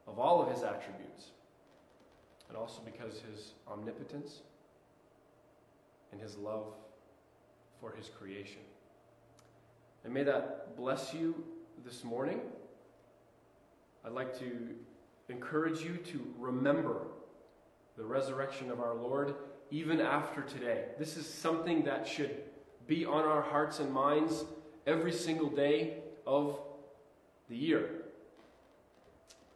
of 0.09 0.19
all 0.19 0.43
of 0.43 0.53
his 0.53 0.65
attributes, 0.65 1.31
and 2.49 2.59
also 2.59 2.83
because 2.85 3.23
his 3.31 3.53
omnipotence 3.69 4.41
and 6.11 6.21
his 6.21 6.37
love 6.37 6.75
for 7.81 7.93
his 7.93 8.09
creation. 8.09 8.61
And 10.05 10.13
may 10.13 10.25
that 10.25 10.77
bless 10.77 11.15
you 11.15 11.45
this 11.85 12.03
morning. 12.03 12.41
I'd 14.05 14.13
like 14.13 14.37
to 14.41 14.75
encourage 15.29 15.83
you 15.83 15.99
to 15.99 16.35
remember 16.39 17.07
the 17.97 18.03
resurrection 18.03 18.73
of 18.73 18.81
our 18.81 18.95
Lord 18.95 19.37
even 19.71 20.01
after 20.01 20.43
today. 20.43 20.87
This 20.99 21.17
is 21.17 21.33
something 21.33 21.85
that 21.85 22.09
should 22.09 22.43
be 22.89 23.05
on 23.05 23.25
our 23.25 23.41
hearts 23.41 23.79
and 23.79 23.93
minds 23.93 24.45
every 24.85 25.13
single 25.13 25.49
day 25.49 25.99
of 26.27 26.59
the 27.49 27.57
year. 27.57 28.03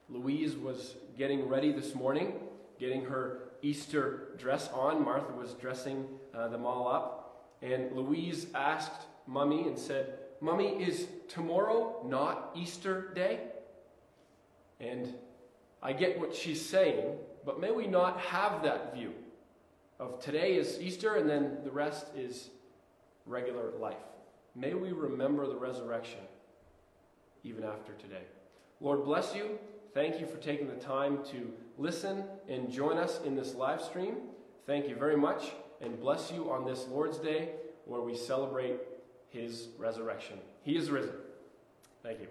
Louise 0.09 0.55
was 0.57 0.95
getting 1.18 1.49
ready 1.49 1.72
this 1.72 1.95
morning, 1.95 2.34
getting 2.78 3.05
her 3.05 3.49
Easter 3.62 4.28
dress 4.39 4.68
on. 4.72 5.05
Martha 5.05 5.32
was 5.32 5.55
dressing 5.55 6.07
uh, 6.34 6.49
them 6.49 6.64
all 6.64 6.89
up. 6.89 7.49
And 7.62 7.93
Louise 7.93 8.47
asked 8.55 9.07
Mummy 9.26 9.66
and 9.66 9.78
said, 9.78 10.18
Mummy, 10.41 10.82
is 10.82 11.07
tomorrow 11.28 12.05
not 12.07 12.51
Easter 12.55 13.12
Day? 13.14 13.41
And 14.78 15.14
I 15.82 15.93
get 15.93 16.20
what 16.20 16.34
she's 16.34 16.64
saying, 16.64 17.16
but 17.45 17.61
may 17.61 17.70
we 17.70 17.87
not 17.87 18.20
have 18.20 18.62
that 18.62 18.95
view 18.95 19.12
of 19.99 20.20
today 20.20 20.57
is 20.57 20.78
Easter 20.80 21.16
and 21.16 21.28
then 21.28 21.59
the 21.64 21.70
rest 21.70 22.07
is 22.16 22.51
regular 23.24 23.72
life. 23.78 23.97
May 24.55 24.74
we 24.74 24.93
remember 24.93 25.47
the 25.47 25.57
resurrection 25.57 26.20
even 27.45 27.64
after 27.64 27.93
today. 27.95 28.22
Lord 28.80 29.05
bless 29.05 29.34
you. 29.34 29.59
Thank 29.95 30.20
you 30.20 30.26
for 30.26 30.37
taking 30.37 30.68
the 30.68 30.74
time 30.74 31.24
to 31.30 31.53
listen 31.78 32.24
and 32.49 32.70
join 32.70 32.99
us 32.99 33.20
in 33.24 33.34
this 33.34 33.55
live 33.55 33.82
stream. 33.82 34.16
Thank 34.66 34.89
you 34.89 34.97
very 34.97 35.16
much 35.16 35.53
and 35.80 35.99
bless 36.01 36.30
you 36.30 36.51
on 36.51 36.64
this 36.64 36.87
Lord's 36.89 37.18
Day 37.18 37.51
where 37.84 38.01
we 38.01 38.16
celebrate 38.16 38.76
his 39.30 39.68
resurrection. 39.78 40.39
He 40.62 40.76
is 40.76 40.91
risen. 40.91 41.14
Thank 42.03 42.20
you. 42.20 42.28